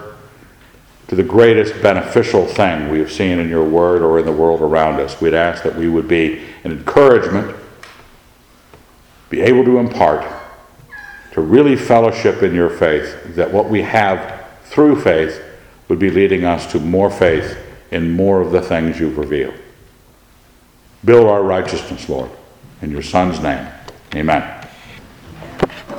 to 1.07 1.15
the 1.15 1.23
greatest 1.23 1.81
beneficial 1.81 2.45
thing 2.45 2.89
we 2.89 2.99
have 2.99 3.11
seen 3.11 3.39
in 3.39 3.47
your 3.47 3.63
word 3.63 4.01
or 4.01 4.19
in 4.19 4.25
the 4.25 4.31
world 4.31 4.61
around 4.61 4.99
us. 4.99 5.21
We'd 5.21 5.33
ask 5.33 5.63
that 5.63 5.75
we 5.75 5.87
would 5.87 6.07
be 6.07 6.41
an 6.63 6.71
encouragement, 6.71 7.55
be 9.29 9.41
able 9.41 9.63
to 9.65 9.77
impart, 9.77 10.25
to 11.33 11.41
really 11.41 11.75
fellowship 11.75 12.41
in 12.41 12.55
your 12.55 12.69
faith, 12.69 13.35
that 13.35 13.51
what 13.51 13.69
we 13.69 13.81
have 13.81 14.45
through 14.63 15.01
faith 15.01 15.41
would 15.89 15.99
be 15.99 16.09
leading 16.09 16.43
us 16.43 16.71
to 16.71 16.79
more 16.79 17.11
faith 17.11 17.57
in 17.91 18.11
more 18.11 18.41
of 18.41 18.51
the 18.51 18.61
things 18.61 18.99
you've 18.99 19.17
revealed. 19.17 19.53
Build 21.03 21.27
our 21.27 21.43
righteousness, 21.43 22.09
Lord. 22.09 22.31
In 22.81 22.89
your 22.89 23.03
Son's 23.03 23.39
name, 23.39 23.67
amen. 24.15 24.64